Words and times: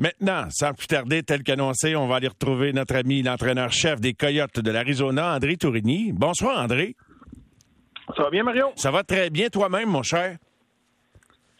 Maintenant, 0.00 0.46
sans 0.48 0.72
plus 0.72 0.86
tarder, 0.86 1.22
tel 1.22 1.42
qu'annoncé, 1.42 1.94
on 1.94 2.08
va 2.08 2.16
aller 2.16 2.28
retrouver 2.28 2.72
notre 2.72 2.96
ami 2.96 3.22
l'entraîneur-chef 3.22 4.00
des 4.00 4.14
Coyotes 4.14 4.58
de 4.58 4.70
l'Arizona, 4.70 5.34
André 5.34 5.58
Tourigny. 5.58 6.12
Bonsoir, 6.12 6.58
André. 6.58 6.96
Ça 8.16 8.22
va 8.22 8.30
bien, 8.30 8.42
Mario? 8.42 8.68
Ça 8.76 8.90
va 8.90 9.04
très 9.04 9.28
bien 9.28 9.50
toi-même, 9.50 9.90
mon 9.90 10.02
cher? 10.02 10.38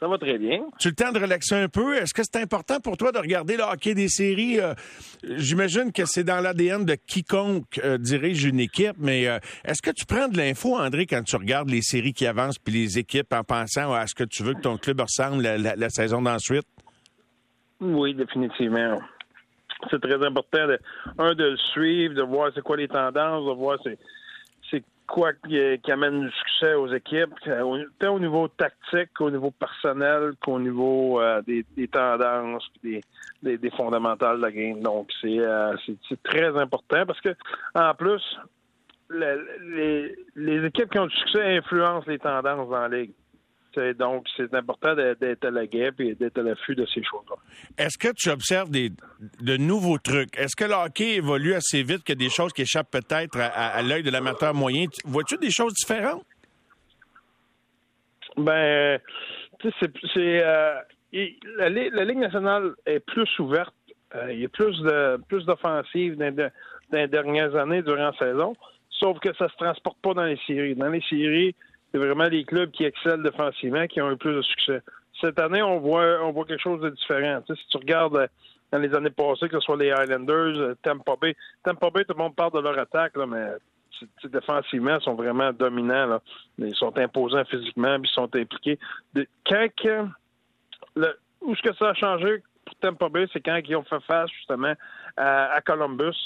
Ça 0.01 0.09
va 0.09 0.17
très 0.17 0.39
bien. 0.39 0.61
Tu 0.79 0.89
as 0.89 0.91
le 0.91 0.95
temps 0.97 1.13
de 1.13 1.19
relaxer 1.19 1.55
un 1.55 1.69
peu? 1.69 1.99
Est-ce 1.99 2.15
que 2.15 2.23
c'est 2.23 2.41
important 2.41 2.81
pour 2.81 2.97
toi 2.97 3.13
de 3.13 3.19
regarder 3.19 3.59
le 3.59 3.63
hockey 3.63 3.93
des 3.95 4.09
séries? 4.09 4.59
Euh, 4.59 4.73
j'imagine 5.23 5.93
que 5.93 6.07
c'est 6.07 6.25
dans 6.25 6.41
l'ADN 6.41 6.87
de 6.87 6.95
quiconque 6.95 7.79
euh, 7.85 7.99
dirige 7.99 8.45
une 8.45 8.61
équipe, 8.61 8.97
mais 8.97 9.29
euh, 9.29 9.39
est-ce 9.67 9.83
que 9.83 9.91
tu 9.91 10.07
prends 10.07 10.29
de 10.29 10.39
l'info, 10.39 10.79
André, 10.79 11.05
quand 11.05 11.23
tu 11.25 11.37
regardes 11.37 11.69
les 11.69 11.83
séries 11.83 12.15
qui 12.15 12.27
avancent 12.27 12.59
puis 12.59 12.73
les 12.73 12.99
équipes 12.99 13.35
en 13.35 13.45
pensant 13.45 13.93
à 13.93 14.07
ce 14.07 14.15
que 14.15 14.25
tu 14.25 14.43
veux 14.43 14.55
que 14.55 14.63
ton 14.63 14.79
club 14.79 15.03
ressemble 15.03 15.43
la, 15.43 15.77
la 15.77 15.91
saison 15.91 16.23
d'ensuite? 16.23 16.65
Oui, 17.81 18.15
définitivement. 18.15 19.01
C'est 19.91 20.01
très 20.01 20.23
important, 20.25 20.67
de, 20.67 20.79
un, 21.19 21.35
de 21.35 21.45
le 21.45 21.57
suivre, 21.57 22.15
de 22.15 22.23
voir 22.23 22.51
c'est 22.55 22.63
quoi 22.63 22.77
les 22.77 22.89
tendances, 22.89 23.47
de 23.47 23.53
voir 23.53 23.79
c'est, 23.83 23.99
c'est 24.71 24.85
quoi 25.07 25.33
qui, 25.33 25.59
qui, 25.83 25.91
amène 25.91 26.21
du 26.21 26.31
succès 26.31 26.75
aux 26.75 26.93
équipes, 26.93 27.33
tant 27.99 28.15
au 28.15 28.21
niveau 28.21 28.49
tactique 28.49 29.11
qu'au 29.15 29.31
niveau 29.31 29.51
personnel, 29.51 30.35
qu'au 30.43 30.59
niveau 30.61 31.21
euh, 31.21 31.41
des, 31.43 31.65
des, 31.77 31.89
tendances, 31.89 32.69
des, 32.85 33.01
des, 33.43 33.57
des, 33.57 33.71
fondamentales 33.71 34.37
de 34.37 34.43
la 34.43 34.53
game. 34.53 34.81
Donc, 34.81 35.09
c'est, 35.23 35.39
euh, 35.39 35.75
c'est, 35.87 35.97
c'est 36.07 36.23
très 36.23 36.55
important 36.59 37.07
parce 37.07 37.21
que, 37.23 37.35
en 37.75 37.95
plus, 37.95 38.23
le, 39.09 39.49
les, 39.75 40.17
les 40.37 40.67
équipes 40.67 40.91
qui 40.91 40.99
ont 40.99 41.07
du 41.07 41.17
succès 41.17 41.57
influencent 41.57 42.07
les 42.07 42.19
tendances 42.19 42.69
dans 42.69 42.81
la 42.81 42.89
ligue 42.89 43.13
donc, 43.99 44.27
c'est 44.37 44.53
important 44.55 44.95
d'être 44.95 45.45
à 45.45 45.51
la 45.51 45.67
guêpe 45.67 46.01
et 46.01 46.15
d'être 46.15 46.39
à 46.39 46.43
l'affût 46.43 46.75
de 46.75 46.87
ces 46.87 47.03
choses-là. 47.03 47.37
Est-ce 47.79 47.99
que 47.99 48.09
tu 48.17 48.31
observes 48.31 48.71
des, 48.71 48.91
de 49.41 49.57
nouveaux 49.57 49.99
trucs? 49.99 50.37
Est-ce 50.39 50.57
que 50.57 50.65
le 50.65 50.75
hockey 50.75 51.15
évolue 51.17 51.55
assez 51.55 51.83
vite 51.83 52.03
qu'il 52.05 52.21
y 52.21 52.25
a 52.25 52.27
des 52.27 52.31
choses 52.31 52.53
qui 52.53 52.63
échappent 52.63 52.91
peut-être 52.91 53.39
à, 53.39 53.83
l'œil 53.83 54.03
de 54.03 54.11
l'amateur 54.11 54.55
moyen? 54.55 54.87
Vois-tu 55.05 55.37
des 55.39 55.51
choses 55.51 55.75
différentes? 55.75 56.25
Ben, 58.37 58.99
c'est, 59.63 59.91
euh, 60.17 60.75
la, 61.13 61.69
la, 61.69 62.05
Ligue 62.05 62.19
nationale 62.19 62.75
est 62.87 63.01
plus 63.01 63.29
ouverte. 63.39 63.75
Euh, 64.15 64.33
il 64.33 64.41
y 64.41 64.45
a 64.45 64.49
plus 64.49 64.81
de 64.81 65.21
plus 65.29 65.45
d'offensives 65.45 66.17
dans, 66.17 66.51
les 66.93 67.09
dernières 67.09 67.55
années 67.55 67.83
durant 67.83 68.11
la 68.11 68.13
saison, 68.19 68.57
sauf 68.91 69.19
que 69.21 69.33
ça 69.35 69.49
se 69.49 69.57
transporte 69.57 69.99
pas 70.03 70.15
dans 70.15 70.25
les 70.25 70.39
séries. 70.47 70.75
Dans 70.75 70.89
les 70.89 71.03
séries, 71.03 71.55
c'est 71.93 71.99
vraiment 71.99 72.25
les 72.25 72.45
clubs 72.45 72.71
qui 72.71 72.85
excellent 72.85 73.23
défensivement 73.23 73.87
qui 73.87 74.01
ont 74.01 74.11
eu 74.11 74.17
plus 74.17 74.35
de 74.35 74.43
succès. 74.43 74.83
Cette 75.21 75.39
année, 75.39 75.63
on 75.63 75.79
voit 75.79 76.19
on 76.23 76.33
voit 76.33 76.45
quelque 76.45 76.63
chose 76.63 76.81
de 76.81 76.91
différent. 76.91 77.43
si 77.47 77.67
tu 77.69 77.77
regardes 77.77 78.17
euh, 78.17 78.27
dans 78.73 78.79
les 78.79 78.95
années 78.95 79.11
passées, 79.11 79.49
que 79.49 79.59
ce 79.59 79.65
soit 79.65 79.77
les 79.77 79.91
Highlanders, 79.91 80.57
euh, 80.57 80.75
Tampa 80.83 81.17
Bay, 81.21 81.37
Tampa 81.65 81.91
Bay, 81.91 82.05
tout 82.05 82.15
le 82.17 82.23
monde 82.23 82.37
parle 82.37 82.53
de 82.53 82.61
leur 82.61 82.79
attaque, 82.79 83.17
là, 83.17 83.27
mais 83.27 83.49
défensivement, 84.25 84.97
ils 84.99 85.03
sont 85.03 85.15
vraiment 85.15 85.53
dominants. 85.53 86.07
Là. 86.07 86.21
Ils 86.59 86.75
sont 86.75 86.97
imposants 86.99 87.45
physiquement, 87.45 87.99
puis 88.01 88.11
ils 88.11 88.15
sont 88.15 88.35
impliqués. 88.35 88.79
Quand 89.45 89.69
le, 90.97 91.19
où 91.41 91.55
ce 91.55 91.63
que 91.63 91.75
ça 91.75 91.91
a 91.91 91.95
changé 91.95 92.43
pour 92.65 92.77
Tampa 92.77 93.09
Bay, 93.09 93.27
c'est 93.33 93.41
quand 93.41 93.61
ils 93.67 93.77
ont 93.77 93.85
fait 93.85 94.03
face 94.07 94.31
justement 94.31 94.75
à, 95.17 95.61
Columbus. 95.65 96.17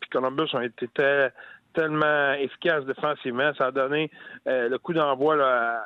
Puis 0.00 0.10
Columbus 0.10 0.54
ont 0.54 0.60
été 0.60 0.88
tellement 1.76 2.32
efficace 2.32 2.84
défensivement. 2.86 3.52
Ça 3.58 3.66
a 3.66 3.70
donné 3.70 4.10
euh, 4.48 4.68
le 4.68 4.78
coup 4.78 4.94
d'envoi 4.94 5.36
à, 5.40 5.84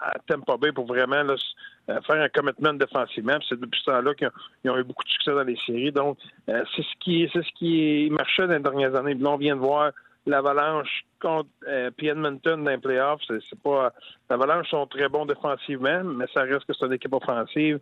à 0.00 0.56
Bay 0.58 0.72
pour 0.72 0.86
vraiment 0.86 1.24
euh, 1.88 2.00
faire 2.02 2.22
un 2.22 2.28
commitment 2.28 2.74
défensivement. 2.74 3.38
C'est 3.48 3.58
depuis 3.58 3.80
ce 3.80 3.90
temps-là 3.90 4.14
qu'ils 4.14 4.70
ont, 4.70 4.76
eu 4.76 4.84
beaucoup 4.84 5.04
de 5.04 5.08
succès 5.08 5.32
dans 5.32 5.42
les 5.42 5.58
séries. 5.66 5.92
Donc, 5.92 6.18
euh, 6.48 6.62
c'est 6.74 6.82
ce 6.82 6.96
qui 7.00 7.28
c'est 7.32 7.42
ce 7.42 7.52
qui 7.54 8.08
marchait 8.10 8.46
dans 8.46 8.54
les 8.54 8.60
dernières 8.60 8.94
années. 8.94 9.14
Là, 9.14 9.30
on 9.30 9.36
vient 9.36 9.56
de 9.56 9.60
voir 9.60 9.92
l'Avalanche 10.26 11.04
contre 11.20 11.48
euh, 11.68 11.90
Edmonton 11.98 12.64
dans 12.64 12.70
les 12.70 12.78
playoffs. 12.78 13.22
C'est, 13.28 13.62
pas 13.62 13.92
l'Avalanche 14.28 14.68
sont 14.68 14.86
très 14.86 15.08
bons 15.08 15.26
défensivement, 15.26 16.02
mais 16.04 16.26
ça 16.34 16.42
reste 16.42 16.66
que 16.66 16.72
c'est 16.72 16.86
une 16.86 16.92
équipe 16.92 17.14
offensive. 17.14 17.80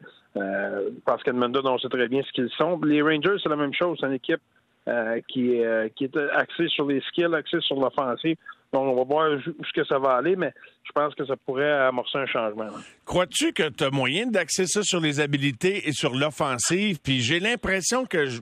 parce 1.05 1.23
qu'Edmonton, 1.23 1.67
on 1.67 1.79
sait 1.79 1.89
très 1.89 2.09
bien 2.09 2.23
ce 2.23 2.33
qu'ils 2.33 2.51
sont. 2.51 2.81
Les 2.85 3.03
Rangers, 3.03 3.37
c'est 3.43 3.49
la 3.49 3.57
même 3.57 3.75
chose. 3.75 3.99
C'est 4.01 4.07
une 4.07 4.13
équipe 4.13 4.41
euh, 4.89 5.21
qui, 5.29 5.65
euh, 5.65 5.89
qui 5.97 6.05
est 6.05 6.17
axé 6.33 6.69
sur 6.69 6.87
les 6.87 7.01
skills, 7.09 7.35
axé 7.35 7.59
sur 7.61 7.81
l'offensive. 7.81 8.37
Donc, 8.75 8.83
on 8.87 8.97
va 8.97 9.05
voir 9.05 9.31
où 9.31 9.63
que 9.73 9.85
ça 9.85 9.99
va 9.99 10.17
aller, 10.17 10.35
mais 10.35 10.53
je 10.83 10.91
pense 10.93 11.15
que 11.15 11.25
ça 11.25 11.37
pourrait 11.37 11.71
amorcer 11.71 12.19
un 12.19 12.27
changement. 12.27 12.67
Crois-tu 13.05 13.53
que 13.53 13.69
tu 13.69 13.85
as 13.85 13.91
moyen 13.91 14.27
d'axer 14.27 14.67
ça 14.67 14.83
sur 14.83 15.01
les 15.01 15.21
habilités 15.21 15.89
et 15.89 15.93
sur 15.93 16.13
l'offensive? 16.15 16.99
Puis 17.01 17.21
j'ai 17.21 17.39
l'impression 17.39 18.05
que, 18.05 18.27
tu 18.27 18.41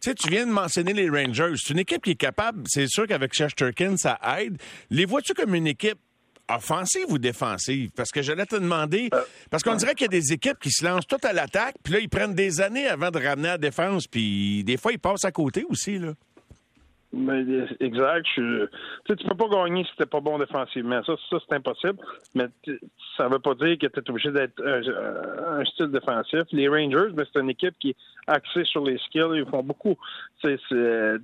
sais, 0.00 0.14
tu 0.14 0.30
viens 0.30 0.46
de 0.46 0.50
mentionner 0.50 0.94
les 0.94 1.10
Rangers. 1.10 1.52
C'est 1.56 1.74
une 1.74 1.80
équipe 1.80 2.02
qui 2.02 2.12
est 2.12 2.20
capable, 2.20 2.62
c'est 2.66 2.88
sûr 2.88 3.06
qu'avec 3.06 3.34
Shesterkin, 3.34 3.96
ça 3.96 4.18
aide. 4.38 4.56
Les 4.88 5.04
vois-tu 5.04 5.34
comme 5.34 5.54
une 5.54 5.66
équipe 5.66 5.98
offensive 6.54 7.06
ou 7.08 7.18
défensive? 7.18 7.90
Parce 7.96 8.10
que 8.10 8.22
j'allais 8.22 8.46
te 8.46 8.56
demander, 8.56 9.08
euh, 9.14 9.20
parce 9.50 9.62
qu'on 9.62 9.74
dirait 9.74 9.94
qu'il 9.94 10.04
y 10.12 10.16
a 10.16 10.20
des 10.20 10.32
équipes 10.32 10.58
qui 10.58 10.70
se 10.70 10.84
lancent 10.84 11.06
toutes 11.06 11.24
à 11.24 11.32
l'attaque, 11.32 11.76
puis 11.82 11.92
là, 11.92 12.00
ils 12.00 12.08
prennent 12.08 12.34
des 12.34 12.60
années 12.60 12.86
avant 12.86 13.10
de 13.10 13.18
ramener 13.18 13.48
à 13.48 13.52
la 13.52 13.58
défense, 13.58 14.06
puis 14.06 14.64
des 14.64 14.76
fois, 14.76 14.92
ils 14.92 14.98
passent 14.98 15.24
à 15.24 15.32
côté 15.32 15.64
aussi, 15.68 15.98
là. 15.98 16.12
Mais, 17.12 17.44
exact. 17.80 18.26
Je, 18.36 18.66
tu 19.04 19.16
peux 19.16 19.34
pas 19.34 19.48
gagner 19.48 19.84
si 19.84 19.90
t'es 19.96 20.06
pas 20.06 20.20
bon 20.20 20.38
défensivement. 20.38 21.02
Ça, 21.02 21.14
ça 21.28 21.38
c'est 21.40 21.56
impossible. 21.56 21.98
Mais 22.36 22.46
ça 23.16 23.26
veut 23.28 23.40
pas 23.40 23.54
dire 23.54 23.78
que 23.78 23.88
tu 23.88 23.98
es 23.98 24.10
obligé 24.10 24.30
d'être 24.30 24.62
un, 24.64 25.64
style 25.64 25.88
défensif. 25.90 26.42
Les 26.52 26.68
Rangers, 26.68 27.12
ben, 27.12 27.26
c'est 27.32 27.40
une 27.40 27.50
équipe 27.50 27.74
qui 27.80 27.90
est 27.90 27.96
axée 28.28 28.64
sur 28.64 28.84
les 28.84 28.96
skills. 28.98 29.34
Ils 29.34 29.46
font 29.46 29.64
beaucoup. 29.64 29.96
T'as 30.40 31.18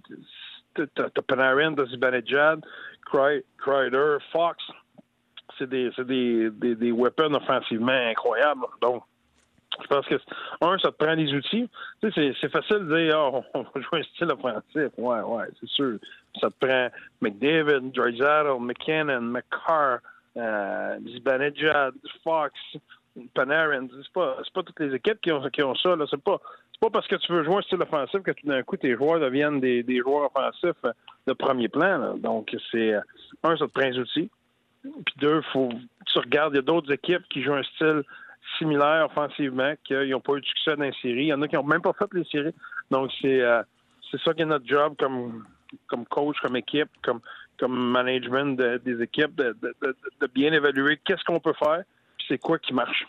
Panarin, 1.28 1.75
t'as 1.75 1.87
Zibanejad, 1.87 2.64
Kreider, 3.04 4.16
Fox 4.32 4.58
c'est 5.58 5.68
des, 5.68 5.90
des, 5.98 6.50
des, 6.50 6.74
des, 6.74 6.92
weapons 6.92 7.34
offensivement 7.34 7.92
incroyables. 7.92 8.66
Donc, 8.80 9.02
je 9.82 9.86
pense 9.88 10.06
que, 10.06 10.14
un, 10.60 10.78
ça 10.78 10.90
te 10.90 11.04
prend 11.04 11.16
des 11.16 11.32
outils. 11.32 11.68
Tu 12.02 12.12
sais, 12.12 12.34
c'est 12.40 12.50
facile 12.50 12.86
de 12.86 13.06
dire, 13.06 13.18
oh, 13.18 13.42
on 13.54 13.62
va 13.62 13.80
jouer 13.80 14.00
un 14.00 14.02
style 14.02 14.30
offensif. 14.30 14.92
Ouais, 14.96 15.20
ouais, 15.20 15.46
c'est 15.60 15.68
sûr. 15.68 15.98
Ça 16.40 16.50
te 16.50 16.66
prend 16.66 16.88
McDavid, 17.20 17.92
Drysdale, 17.92 18.58
McKinnon, 18.60 19.20
McCarr, 19.20 19.98
euh, 20.36 20.98
Zibanejad, 21.06 21.94
Fox, 22.22 22.52
Panarin. 23.34 23.88
C'est 23.90 24.12
pas, 24.12 24.36
pas 24.54 24.62
toutes 24.62 24.80
les 24.80 24.94
équipes 24.94 25.20
qui 25.20 25.32
ont, 25.32 25.42
qui 25.50 25.62
ont 25.62 25.74
ça. 25.74 25.94
C'est 26.10 26.22
pas, 26.22 26.40
pas 26.80 26.90
parce 26.90 27.06
que 27.06 27.16
tu 27.16 27.32
veux 27.32 27.44
jouer 27.44 27.56
un 27.56 27.62
style 27.62 27.82
offensif 27.82 28.22
que 28.22 28.32
tout 28.32 28.46
d'un 28.46 28.62
coup 28.62 28.76
tes 28.76 28.94
joueurs 28.94 29.20
deviennent 29.20 29.60
des, 29.60 29.82
des 29.82 29.98
joueurs 29.98 30.30
offensifs 30.34 30.84
de 31.26 31.32
premier 31.32 31.68
plan. 31.68 32.16
Donc 32.16 32.54
c'est 32.70 32.94
un, 32.94 33.56
ça 33.56 33.66
te 33.66 33.72
prend 33.72 33.90
des 33.90 33.98
outils. 33.98 34.30
Puis 35.04 35.14
deux, 35.19 35.42
faut 35.52 35.70
tu 36.06 36.19
regardes, 36.19 36.54
il 36.54 36.56
y 36.56 36.58
a 36.60 36.62
d'autres 36.62 36.92
équipes 36.92 37.22
qui 37.28 37.42
jouent 37.42 37.54
un 37.54 37.62
style 37.62 38.02
similaire 38.58 39.06
offensivement, 39.06 39.74
qui 39.84 39.94
n'ont 39.94 40.20
pas 40.20 40.34
eu 40.34 40.41
de 40.41 40.47
succès 40.47 40.76
dans 40.76 40.84
les 40.84 40.94
séries. 41.02 41.24
Il 41.24 41.28
y 41.28 41.34
en 41.34 41.42
a 41.42 41.48
qui 41.48 41.56
n'ont 41.56 41.64
même 41.64 41.82
pas 41.82 41.92
fait 41.92 42.06
les 42.12 42.24
séries. 42.24 42.54
Donc 42.91 43.10
c'est 43.20 43.41
euh, 43.41 43.62
c'est 44.10 44.20
ça 44.22 44.32
qui 44.34 44.42
est 44.42 44.46
notre 44.46 44.66
job 44.66 44.94
comme 44.98 45.44
comme 45.88 46.06
coach, 46.06 46.36
comme 46.41 46.56
équipe, 46.56 46.88
comme 47.02 47.20
comme 47.58 47.75
management 47.91 48.56
des 48.84 49.02
équipes, 49.02 49.34
de, 49.34 49.56
de 49.62 50.26
bien 50.28 50.52
évaluer 50.52 51.00
qu'est-ce 51.04 51.25
qu'on 51.25 51.41
peut 51.41 51.54
faire, 51.58 51.82
puis 52.19 52.26
c'est 52.28 52.38
quoi 52.38 52.58
qui 52.58 52.75
marche. 52.75 53.06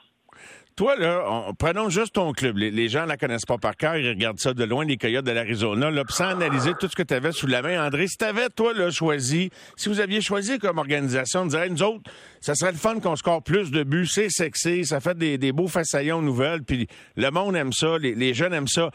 Toi, 0.77 0.95
là, 0.95 1.51
prenons 1.57 1.89
juste 1.89 2.13
ton 2.13 2.33
club. 2.33 2.57
Les, 2.57 2.87
gens 2.87 3.01
ne 3.01 3.07
la 3.07 3.17
connaissent 3.17 3.47
pas 3.47 3.57
par 3.57 3.75
cœur, 3.75 3.97
ils 3.97 4.09
regardent 4.09 4.39
ça 4.39 4.53
de 4.53 4.63
loin, 4.63 4.85
les 4.85 4.97
Coyotes 4.97 5.25
de 5.25 5.31
l'Arizona, 5.31 5.89
là, 5.89 6.03
sans 6.07 6.25
analyser 6.25 6.73
tout 6.79 6.87
ce 6.87 6.95
que 6.95 7.01
tu 7.01 7.15
avais 7.15 7.31
sous 7.31 7.47
la 7.47 7.63
main. 7.63 7.83
André, 7.83 8.07
si 8.07 8.15
tu 8.15 8.25
avais, 8.25 8.47
toi, 8.49 8.75
là, 8.75 8.91
choisi, 8.91 9.49
si 9.75 9.89
vous 9.89 9.99
aviez 9.99 10.21
choisi 10.21 10.59
comme 10.59 10.77
organisation 10.77 11.47
de 11.47 11.49
dire, 11.49 11.65
nous 11.71 11.81
autres, 11.81 12.11
ça 12.41 12.53
serait 12.53 12.73
le 12.73 12.77
fun 12.77 12.99
qu'on 12.99 13.15
score 13.15 13.41
plus 13.41 13.71
de 13.71 13.81
buts, 13.81 14.05
c'est 14.05 14.29
sexy, 14.29 14.85
ça 14.85 14.99
fait 14.99 15.17
des, 15.17 15.39
des 15.39 15.51
beaux 15.51 15.67
façaillons 15.67 16.21
nouvelles, 16.21 16.61
puis 16.61 16.87
le 17.15 17.31
monde 17.31 17.55
aime 17.55 17.73
ça, 17.73 17.97
les, 17.97 18.33
jeunes 18.35 18.53
aiment 18.53 18.67
ça 18.67 18.91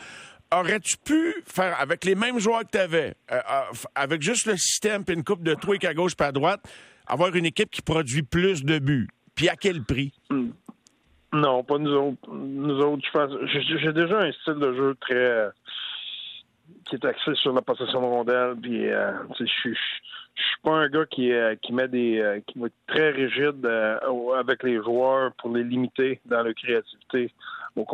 aurais-tu 0.54 0.98
pu 0.98 1.34
faire 1.46 1.80
avec 1.80 2.04
les 2.04 2.14
mêmes 2.14 2.38
joueurs 2.38 2.60
que 2.60 2.72
tu 2.72 2.78
avais, 2.78 3.14
euh, 3.32 3.40
euh, 3.50 3.62
avec 3.96 4.22
juste 4.22 4.46
le 4.46 4.56
système 4.56 5.02
puis 5.02 5.16
une 5.16 5.24
coupe 5.24 5.42
de 5.42 5.54
trucs 5.54 5.82
à 5.84 5.94
gauche 5.94 6.14
pas 6.14 6.26
à 6.26 6.32
droite, 6.32 6.60
avoir 7.08 7.34
une 7.34 7.46
équipe 7.46 7.70
qui 7.70 7.82
produit 7.82 8.22
plus 8.22 8.62
de 8.62 8.78
buts? 8.78 9.08
Puis 9.34 9.48
à 9.48 9.56
quel 9.56 9.82
prix? 9.82 10.12
Hmm. 10.30 10.50
Non, 11.32 11.64
pas 11.64 11.78
nous 11.78 11.92
autres. 11.94 12.30
Nous 12.30 12.78
autres, 12.80 13.02
je. 13.46 13.60
J'ai 13.78 13.92
déjà 13.92 14.18
un 14.20 14.32
style 14.32 14.54
de 14.54 14.74
jeu 14.74 14.94
très. 15.00 15.48
qui 16.86 16.96
est 16.96 17.04
axé 17.04 17.34
sur 17.36 17.54
la 17.54 17.62
possession 17.62 18.00
de 18.00 18.06
rondelle. 18.06 18.54
Puis, 18.60 18.90
euh, 18.90 19.12
je 19.38 19.46
suis. 19.46 19.78
Pas 20.62 20.76
un 20.76 20.88
gars 20.88 21.06
qui, 21.06 21.32
euh, 21.32 21.56
qui 21.60 21.72
met 21.72 21.88
des 21.88 22.20
euh, 22.20 22.40
qui 22.46 22.58
va 22.58 22.66
être 22.66 22.74
très 22.86 23.10
rigide 23.10 23.66
avec 24.36 24.62
les 24.62 24.76
joueurs 24.76 25.32
pour 25.32 25.54
les 25.54 25.64
limiter 25.64 26.20
dans 26.24 26.42
leur 26.42 26.54
créativité. 26.54 27.32
Donc 27.76 27.88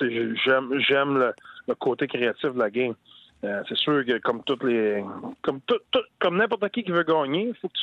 j'aime 0.00 0.78
j'aime 0.78 1.18
le, 1.18 1.74
côté 1.74 2.06
créatif 2.06 2.54
de 2.54 2.58
la 2.58 2.70
game. 2.70 2.94
c'est 3.42 3.76
sûr 3.76 4.04
que 4.06 4.18
comme 4.18 4.42
toutes 4.44 4.62
les 4.62 5.04
comme 5.42 5.60
tout, 5.62 5.80
comme 6.20 6.36
n'importe 6.36 6.68
qui 6.70 6.84
qui 6.84 6.92
veut 6.92 7.02
gagner, 7.02 7.52
faut 7.60 7.68
que 7.68 7.78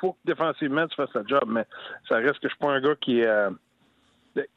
faut 0.00 0.12
que 0.12 0.18
défensivement 0.24 0.88
tu 0.88 0.96
fasses 0.96 1.14
le 1.14 1.24
job, 1.28 1.44
mais 1.46 1.64
ça 2.08 2.16
reste 2.16 2.40
que 2.40 2.48
je 2.48 2.54
suis 2.54 2.58
pas 2.58 2.72
un 2.72 2.80
gars 2.80 2.96
qui 3.00 3.22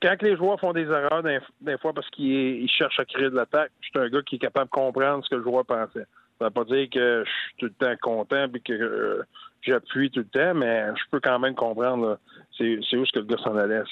quand 0.02 0.22
les 0.22 0.36
joueurs 0.36 0.60
font 0.60 0.74
des 0.74 0.86
erreurs, 0.86 1.24
des, 1.24 1.78
fois 1.78 1.94
parce 1.94 2.10
qu'ils 2.10 2.70
cherchent 2.70 3.00
à 3.00 3.06
créer 3.06 3.30
de 3.30 3.36
l'attaque, 3.36 3.72
je 3.82 3.90
suis 3.90 4.00
un 4.00 4.10
gars 4.10 4.22
qui 4.22 4.36
est 4.36 4.40
capable 4.40 4.66
de 4.66 4.72
comprendre 4.72 5.24
ce 5.24 5.30
que 5.30 5.36
le 5.36 5.44
joueur 5.44 5.66
pensait. 5.66 6.06
Ça 6.40 6.46
ne 6.46 6.46
veut 6.46 6.54
pas 6.54 6.64
dire 6.66 6.90
que 6.90 7.24
je 7.26 7.30
suis 7.30 7.56
tout 7.58 7.66
le 7.66 7.86
temps 7.86 7.96
content 8.02 8.48
et 8.54 8.60
que 8.60 8.74
euh, 8.74 9.24
j'appuie 9.62 10.10
tout 10.12 10.22
le 10.22 10.26
temps, 10.26 10.54
mais 10.56 10.86
je 10.96 11.04
peux 11.12 11.20
quand 11.20 11.40
même 11.40 11.56
comprendre 11.56 12.20
c'est 12.58 12.98
où 12.98 13.06
ce 13.06 13.12
que 13.12 13.20
le 13.20 13.26
gars 13.26 13.38
s'en 13.44 13.56
allait. 13.56 13.84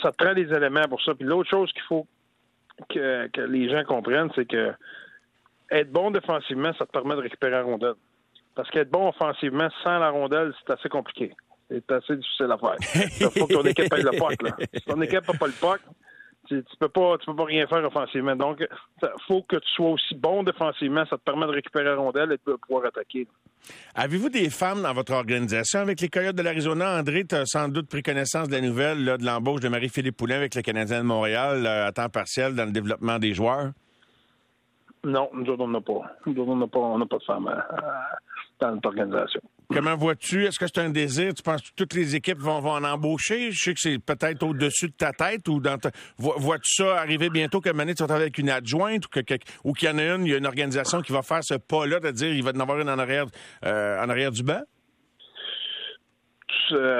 Ça 0.00 0.12
prend 0.12 0.34
des 0.34 0.52
éléments 0.52 0.88
pour 0.88 1.00
ça. 1.02 1.14
Puis 1.14 1.26
l'autre 1.26 1.50
chose 1.50 1.72
qu'il 1.72 1.82
faut 1.82 2.06
que, 2.88 3.28
les 3.46 3.68
gens 3.68 3.84
comprennent, 3.84 4.30
c'est 4.34 4.46
que 4.46 4.72
être 5.70 5.90
bon 5.90 6.10
défensivement, 6.10 6.72
ça 6.74 6.86
te 6.86 6.92
permet 6.92 7.14
de 7.14 7.20
récupérer 7.20 7.52
la 7.52 7.62
rondelle. 7.62 7.94
Parce 8.54 8.70
qu'être 8.70 8.90
bon 8.90 9.08
offensivement 9.08 9.68
sans 9.82 9.98
la 9.98 10.10
rondelle, 10.10 10.52
c'est 10.58 10.72
assez 10.72 10.88
compliqué. 10.88 11.32
C'est 11.72 11.92
assez 11.92 12.16
difficile 12.16 12.50
à 12.50 12.58
faire. 12.58 12.76
Il 13.20 13.30
faut 13.30 13.46
que 13.46 13.52
ton 13.52 13.62
équipe 13.62 13.92
ait 13.92 14.02
le 14.02 14.10
puck. 14.10 14.42
Là. 14.42 14.56
Si 14.74 14.84
ton 14.84 15.00
équipe 15.00 15.26
n'a 15.26 15.38
pas 15.38 15.46
le 15.46 15.52
puck, 15.52 15.80
tu, 16.46 16.54
ne 16.54 16.62
peux 16.78 16.88
pas 16.88 17.16
tu 17.18 17.26
peux 17.26 17.36
pas 17.36 17.44
rien 17.44 17.66
faire 17.66 17.84
offensivement. 17.84 18.36
Donc, 18.36 18.58
il 18.60 19.08
faut 19.26 19.42
que 19.42 19.56
tu 19.56 19.68
sois 19.74 19.90
aussi 19.90 20.14
bon 20.14 20.42
défensivement. 20.42 21.04
Ça 21.06 21.16
te 21.16 21.22
permet 21.22 21.46
de 21.46 21.52
récupérer 21.52 21.84
la 21.84 21.96
rondelle 21.96 22.32
et 22.32 22.50
de 22.50 22.56
pouvoir 22.56 22.86
attaquer. 22.86 23.26
Avez-vous 23.94 24.28
des 24.28 24.50
femmes 24.50 24.82
dans 24.82 24.92
votre 24.92 25.12
organisation? 25.12 25.80
Avec 25.80 26.00
les 26.00 26.08
Coyotes 26.08 26.36
de 26.36 26.42
l'Arizona? 26.42 26.98
André, 26.98 27.24
tu 27.24 27.34
as 27.36 27.46
sans 27.46 27.68
doute 27.68 27.88
pris 27.88 28.02
connaissance 28.02 28.48
de 28.48 28.54
la 28.54 28.60
nouvelle 28.60 29.04
de 29.04 29.24
l'embauche 29.24 29.60
de 29.60 29.68
Marie-Philippe 29.68 30.16
Poulin 30.16 30.36
avec 30.36 30.54
le 30.54 30.62
Canadien 30.62 30.98
de 30.98 31.06
Montréal 31.06 31.64
euh, 31.64 31.86
à 31.86 31.92
temps 31.92 32.08
partiel 32.08 32.54
dans 32.54 32.64
le 32.64 32.72
développement 32.72 33.18
des 33.18 33.34
joueurs? 33.34 33.70
Non, 35.04 35.30
nous 35.32 35.46
autres, 35.46 35.62
on 35.62 35.68
n'a 35.68 35.80
pas. 35.80 36.16
Nous 36.26 36.32
autres, 36.40 36.50
on 36.50 36.56
n'a 36.56 36.66
pas, 36.66 37.06
pas 37.08 37.18
de 37.18 37.24
femmes 37.24 37.48
euh, 37.48 37.76
dans 38.60 38.72
notre 38.72 38.88
organisation. 38.88 39.40
Comment 39.74 39.96
vois-tu? 39.96 40.44
Est-ce 40.44 40.58
que 40.58 40.66
c'est 40.66 40.78
un 40.78 40.90
désir? 40.90 41.32
Tu 41.32 41.42
penses 41.42 41.62
que 41.62 41.74
toutes 41.74 41.94
les 41.94 42.14
équipes 42.14 42.38
vont, 42.38 42.58
en 42.58 42.84
embaucher? 42.84 43.52
Je 43.52 43.62
sais 43.62 43.74
que 43.74 43.80
c'est 43.80 43.98
peut-être 43.98 44.42
au-dessus 44.42 44.88
de 44.88 44.94
ta 44.94 45.12
tête 45.12 45.48
ou 45.48 45.60
dans 45.60 45.78
Vois-tu 46.18 46.82
ça 46.82 47.00
arriver 47.00 47.30
bientôt 47.30 47.60
que 47.60 47.70
Mané, 47.70 47.94
tu 47.94 48.02
vas 48.02 48.06
travailler 48.06 48.26
avec 48.26 48.38
une 48.38 48.50
adjointe 48.50 49.04
ou, 49.64 49.72
qu'il 49.72 49.88
y 49.88 49.90
en 49.90 49.98
a 49.98 50.02
une, 50.02 50.26
il 50.26 50.32
y 50.32 50.34
a 50.34 50.38
une 50.38 50.46
organisation 50.46 51.00
qui 51.00 51.12
va 51.12 51.22
faire 51.22 51.42
ce 51.42 51.54
pas-là 51.54 52.00
de 52.00 52.10
dire 52.10 52.32
il 52.32 52.42
va 52.42 52.50
en 52.54 52.60
avoir 52.60 52.80
une 52.80 52.90
en 52.90 52.98
arrière, 52.98 53.26
euh, 53.64 54.02
en 54.02 54.08
arrière 54.08 54.30
du 54.30 54.42
banc? 54.42 54.60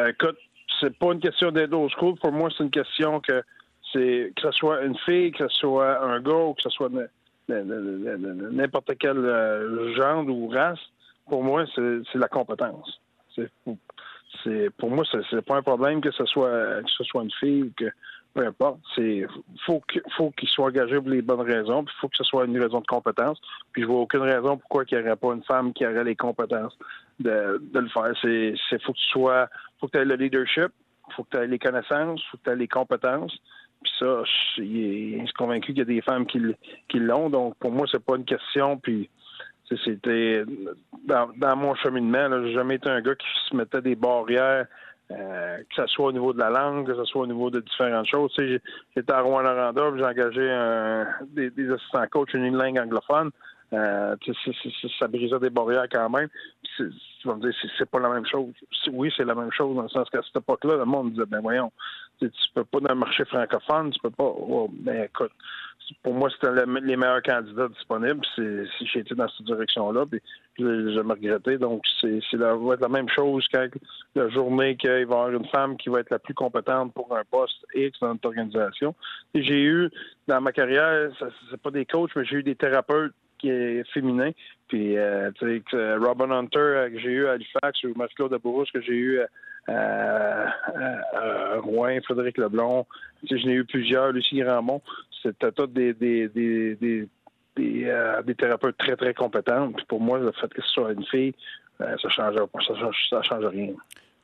écoute, 0.09 0.39
c'est 0.81 0.97
pas 0.99 1.13
une 1.13 1.21
question 1.21 1.51
d'aide 1.51 1.73
au. 1.75 1.89
Pour 1.99 2.33
moi, 2.33 2.51
c'est 2.57 2.65
une 2.65 2.71
question 2.71 3.21
que 3.21 3.43
c'est 3.93 4.33
que 4.35 4.43
ce 4.43 4.51
soit 4.53 4.83
une 4.83 4.97
fille, 5.05 5.33
que 5.33 5.49
ce 5.49 5.59
soit 5.59 6.03
un 6.03 6.21
gars 6.21 6.53
que 6.57 6.63
ce 6.63 6.71
soit 6.71 6.91
n'importe 7.49 8.93
quel 8.99 9.19
euh, 9.19 9.95
genre 9.95 10.27
ou 10.27 10.49
race 10.49 10.79
pour 11.29 11.43
moi, 11.43 11.65
c'est 11.75 12.15
la 12.15 12.29
compétence. 12.29 13.01
C'est 13.35 14.71
pour 14.77 14.91
moi, 14.91 15.05
c'est 15.31 15.45
pas 15.45 15.57
un 15.57 15.63
problème 15.63 16.01
que 16.01 16.11
ce 16.11 16.25
soit 16.25 16.83
que 16.83 16.91
ce 16.91 17.05
soit 17.05 17.23
une 17.23 17.31
fille 17.33 17.63
ou 17.65 17.73
que 17.77 17.91
peu 18.35 18.47
importe. 18.47 18.81
C'est 18.95 19.27
faut 19.67 19.83
faut 20.17 20.31
qu'il 20.31 20.49
soit 20.49 20.67
engagé 20.67 20.99
pour 20.99 21.11
les 21.11 21.23
bonnes 21.23 21.43
raisons, 21.43 21.85
puis 21.85 21.95
faut 22.01 22.09
que 22.09 22.17
ce 22.17 22.25
soit 22.25 22.47
une 22.47 22.59
raison 22.59 22.81
de 22.81 22.87
compétence. 22.87 23.41
Puis 23.73 23.83
je 23.83 23.87
vois 23.87 24.01
aucune 24.01 24.23
raison 24.23 24.57
pourquoi 24.57 24.85
il 24.91 24.97
n'y 24.97 25.03
aurait 25.03 25.17
pas 25.17 25.33
une 25.35 25.43
femme 25.45 25.73
qui 25.73 25.87
aurait 25.87 26.05
les 26.05 26.17
compétences 26.17 26.77
de, 27.21 27.61
le 27.73 27.89
faire. 27.89 28.13
C'est 28.23 28.83
faut 28.83 28.93
que 28.93 28.99
tu 28.99 29.11
sois 29.11 29.49
faut 29.81 29.87
que 29.87 29.93
tu 29.93 29.99
aies 29.99 30.05
le 30.05 30.17
leadership, 30.17 30.73
faut 31.15 31.25
que 31.25 31.37
tu 31.37 31.37
aies 31.37 31.47
les 31.47 31.59
connaissances, 31.59 32.23
faut 32.31 32.39
que 32.39 32.45
tu 32.45 32.51
aies 32.51 32.57
les 32.57 32.69
compétences. 32.69 33.37
Puis 33.83 33.93
ça, 33.99 34.23
je, 34.25 34.63
suis 34.63 35.33
convaincu 35.37 35.73
qu'il 35.73 35.79
y 35.79 35.83
a 35.83 35.85
des 35.85 36.03
femmes 36.03 36.25
qui, 36.25 36.41
qui 36.89 37.01
l'ont. 37.01 37.29
Donc 37.31 37.57
pour 37.57 37.73
moi, 37.73 37.87
c'est 37.91 38.05
pas 38.05 38.17
une 38.17 38.25
question. 38.25 38.79
Puis 38.79 39.11
c'était 39.85 40.45
dans, 41.05 41.57
mon 41.57 41.75
cheminement, 41.75 42.29
j'ai 42.45 42.53
jamais 42.53 42.77
été 42.77 42.89
un 42.89 43.01
gars 43.01 43.15
qui 43.15 43.27
se 43.49 43.57
mettait 43.57 43.83
des 43.83 43.97
barrières, 43.97 44.67
euh, 45.11 45.59
que 45.59 45.75
ce 45.77 45.87
soit 45.87 46.07
au 46.07 46.13
niveau 46.13 46.33
de 46.33 46.39
la 46.39 46.51
langue, 46.51 46.87
que 46.87 46.95
ce 46.95 47.05
soit 47.05 47.23
au 47.23 47.27
niveau 47.27 47.51
de 47.51 47.61
différentes 47.61 48.07
choses. 48.07 48.33
J'étais 48.39 49.13
à 49.13 49.21
Rouen-Noranda, 49.21 49.83
j'ai 49.97 50.05
engagé 50.05 51.11
des, 51.31 51.71
assistants 51.71 52.07
coachs 52.11 52.35
une 52.35 52.57
langue 52.57 52.79
anglophone. 52.79 53.31
Euh, 53.73 54.17
ça 54.99 55.09
brisait 55.09 55.39
des 55.39 55.49
barrières 55.49 55.87
quand 55.91 56.11
même. 56.11 56.29
Tu 56.77 56.91
vas 57.25 57.37
me 57.37 57.41
dire, 57.41 57.55
c'est 57.79 57.89
pas 57.89 58.01
la 58.01 58.11
même 58.11 58.27
chose. 58.27 58.53
Oui, 58.93 59.11
c'est 59.17 59.25
la 59.25 59.35
même 59.35 59.51
chose, 59.51 59.75
dans 59.75 59.83
le 59.83 59.89
sens 59.89 60.11
qu'à 60.11 60.21
cette 60.23 60.37
époque-là, 60.37 60.77
le 60.77 60.85
monde 60.85 61.13
disait, 61.13 61.27
ben 61.27 61.41
voyons, 61.41 61.73
tu 62.21 62.29
peux 62.55 62.65
pas 62.65 62.81
dans 62.81 62.95
le 62.95 63.01
marché 63.01 63.25
francophone, 63.25 63.91
tu 63.91 64.01
peux 64.01 64.11
pas. 64.11 64.25
Oh, 64.25 64.69
ben 64.73 65.05
écoute, 65.05 65.33
pour 66.03 66.15
moi, 66.15 66.31
c'était 66.31 66.53
les 66.67 66.97
meilleurs 66.97 67.23
candidats 67.23 67.69
disponibles. 67.69 68.21
Si 68.35 68.99
été 68.99 69.15
dans 69.15 69.29
cette 69.29 69.47
direction-là, 69.47 70.06
puis 70.06 70.21
je, 70.59 70.65
me 71.00 71.11
regrettais. 71.11 71.59
Donc, 71.59 71.83
c'est 72.00 72.21
la, 72.33 72.89
même 72.89 73.09
chose 73.09 73.47
quand 73.53 73.67
la 74.15 74.29
journée 74.29 74.77
qu'il 74.77 74.91
va 74.91 74.99
y 74.99 75.03
avoir 75.03 75.31
une 75.31 75.47
femme 75.47 75.77
qui 75.77 75.89
va 75.89 76.00
être 76.00 76.11
la 76.11 76.19
plus 76.19 76.35
compétente 76.35 76.93
pour 76.94 77.17
un 77.17 77.23
poste 77.31 77.65
X 77.75 77.99
dans 78.00 78.09
notre 78.09 78.29
organisation. 78.29 78.94
J'ai 79.35 79.62
eu, 79.62 79.91
dans 80.29 80.41
ma 80.41 80.53
carrière, 80.53 81.11
c'est 81.50 81.61
pas 81.61 81.71
des 81.71 81.87
coachs, 81.87 82.11
mais 82.17 82.25
j'ai 82.25 82.37
eu 82.37 82.43
des 82.43 82.56
thérapeutes 82.56 83.15
qui 83.39 83.50
est. 83.50 83.85
Puis, 84.69 84.97
euh, 84.97 85.31
tu 85.33 85.62
sais, 85.71 85.94
Robin 85.97 86.31
Hunter 86.31 86.59
euh, 86.59 86.91
que 86.91 86.99
j'ai 86.99 87.11
eu 87.11 87.27
à 87.27 87.33
Halifax 87.33 87.85
ou 87.85 87.93
Marc-Claude 87.94 88.39
que 88.73 88.81
j'ai 88.81 88.94
eu 88.94 89.21
à, 89.21 89.27
Rouen, 91.59 91.99
Frédéric 92.05 92.38
Leblon. 92.38 92.87
Tu 93.26 93.29
sais, 93.29 93.43
j'en 93.43 93.49
ai 93.50 93.55
eu 93.55 93.64
plusieurs, 93.64 94.12
Lucie 94.12 94.41
Grandmont. 94.41 94.82
C'était 95.23 95.53
tous 95.53 95.67
des, 95.69 95.94
des, 95.94 96.29
des, 96.29 96.75
des, 96.76 97.09
des, 97.56 97.85
euh, 97.87 98.23
thérapeutes 98.37 98.76
très, 98.79 98.97
très 98.97 99.14
compétents. 99.14 99.70
Puis 99.73 99.85
pour 99.87 100.00
moi, 100.00 100.19
le 100.19 100.32
fait 100.32 100.53
que 100.53 100.62
ce 100.62 100.69
soit 100.69 100.93
une 100.93 101.06
fille, 101.06 101.35
ça 101.79 101.93
ne 101.93 102.09
change, 102.11 102.37
ça, 103.11 103.23
change 103.23 103.44
rien 103.47 103.75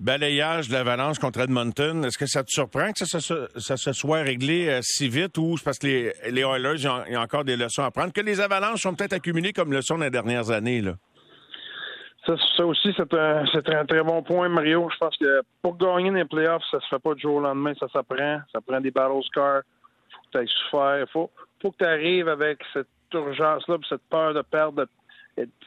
balayage 0.00 0.68
de 0.68 0.74
l'Avalanche 0.74 1.18
contre 1.18 1.40
Edmonton, 1.40 2.04
est-ce 2.04 2.18
que 2.18 2.26
ça 2.26 2.44
te 2.44 2.50
surprend 2.50 2.92
que 2.92 3.04
ça, 3.04 3.18
se 3.20 3.92
soit 3.92 4.22
réglé 4.22 4.68
euh, 4.68 4.80
si 4.82 5.08
vite 5.08 5.36
ou 5.38 5.56
c'est 5.56 5.64
parce 5.64 5.78
que 5.78 5.86
les, 5.86 6.12
les 6.30 6.42
Oilers, 6.42 6.76
il 6.76 7.12
y, 7.12 7.16
a 7.16 7.20
encore 7.20 7.44
des 7.44 7.56
leçons 7.56 7.82
à 7.82 7.90
prendre, 7.90 8.12
que 8.12 8.20
les 8.20 8.40
Avalanches 8.40 8.82
sont 8.82 8.94
peut-être 8.94 9.14
accumulées 9.14 9.52
comme 9.52 9.72
leçons 9.72 9.98
dans 9.98 10.04
les 10.04 10.10
dernières 10.10 10.50
années? 10.50 10.80
Là? 10.80 10.94
Ça, 12.36 12.66
aussi, 12.66 12.92
c'est 12.94 13.14
un, 13.14 13.44
un, 13.44 13.86
très 13.86 14.02
bon 14.02 14.22
point, 14.22 14.50
Mario. 14.50 14.88
Je 14.92 14.98
pense 14.98 15.16
que 15.16 15.40
pour 15.62 15.78
gagner 15.78 16.10
les 16.10 16.26
playoffs, 16.26 16.64
ça 16.70 16.78
se 16.80 16.86
fait 16.88 16.98
pas 16.98 17.14
du 17.14 17.22
jour 17.22 17.36
au 17.36 17.40
lendemain, 17.40 17.72
ça 17.80 17.88
s'apprend. 17.88 18.40
Ça 18.52 18.60
prend 18.60 18.80
des 18.80 18.90
battle 18.90 19.22
scars. 19.24 19.62
faut 20.12 20.20
que 20.20 20.30
tu 20.32 20.38
ailles 20.38 20.48
souffert. 20.48 21.06
faut, 21.10 21.30
faut 21.62 21.70
que 21.70 21.78
tu 21.78 21.84
arrives 21.86 22.28
avec 22.28 22.58
cette 22.74 22.86
urgence-là, 23.14 23.76
cette 23.88 24.02
peur 24.10 24.34
de 24.34 24.42
perdre, 24.42 24.86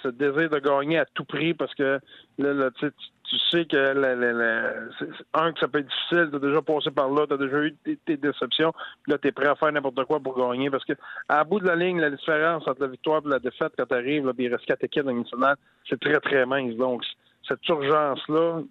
ce 0.04 0.08
désir 0.10 0.50
de 0.50 0.60
gagner 0.60 1.00
à 1.00 1.06
tout 1.06 1.26
prix 1.26 1.54
parce 1.54 1.74
que 1.74 2.00
là, 2.38 2.54
là 2.54 2.70
tu, 2.78 2.92
tu 3.32 3.40
sais 3.50 3.66
que 3.66 4.90
un 5.34 5.54
que 5.54 5.60
ça 5.60 5.68
peut 5.70 5.80
être 5.80 5.88
difficile, 5.88 6.28
tu 6.30 6.36
as 6.36 6.40
déjà 6.40 6.62
passé 6.62 6.92
par 6.92 7.10
là, 7.10 7.26
tu 7.26 7.34
as 7.34 7.38
déjà 7.38 7.60
eu 7.60 7.76
tes, 8.06 8.18
déceptions, 8.18 8.74
puis 9.04 9.12
là 9.14 9.18
tu 9.18 9.30
es 9.30 9.32
prêt 9.32 9.48
à 9.48 9.56
faire 9.56 9.72
n'importe 9.72 10.04
quoi 10.04 10.20
pour 10.20 10.38
gagner 10.38 10.70
parce 10.70 10.84
que 10.84 10.94
à 11.30 11.44
bout 11.46 11.62
de 11.62 11.68
la 11.68 11.78
ligne, 11.78 12.02
la 12.02 12.10
différence 12.10 12.68
entre 12.68 12.82
la 12.82 12.88
victoire 12.88 13.22
et 13.26 13.30
la 13.30 13.40
défaite 13.40 13.72
quand 13.78 13.86
tu 13.86 13.94
arrives, 13.94 14.26
là, 14.26 14.34
il 14.38 14.54
reste 14.54 14.66
quatre 14.66 14.84
équipes 14.84 15.06
dans 15.06 15.56
c'est 15.90 16.00
très 16.00 16.20
très 16.20 16.46
mince. 16.46 16.76
Donc 16.76 17.04
cette 17.48 17.66
urgence-là 17.70 18.64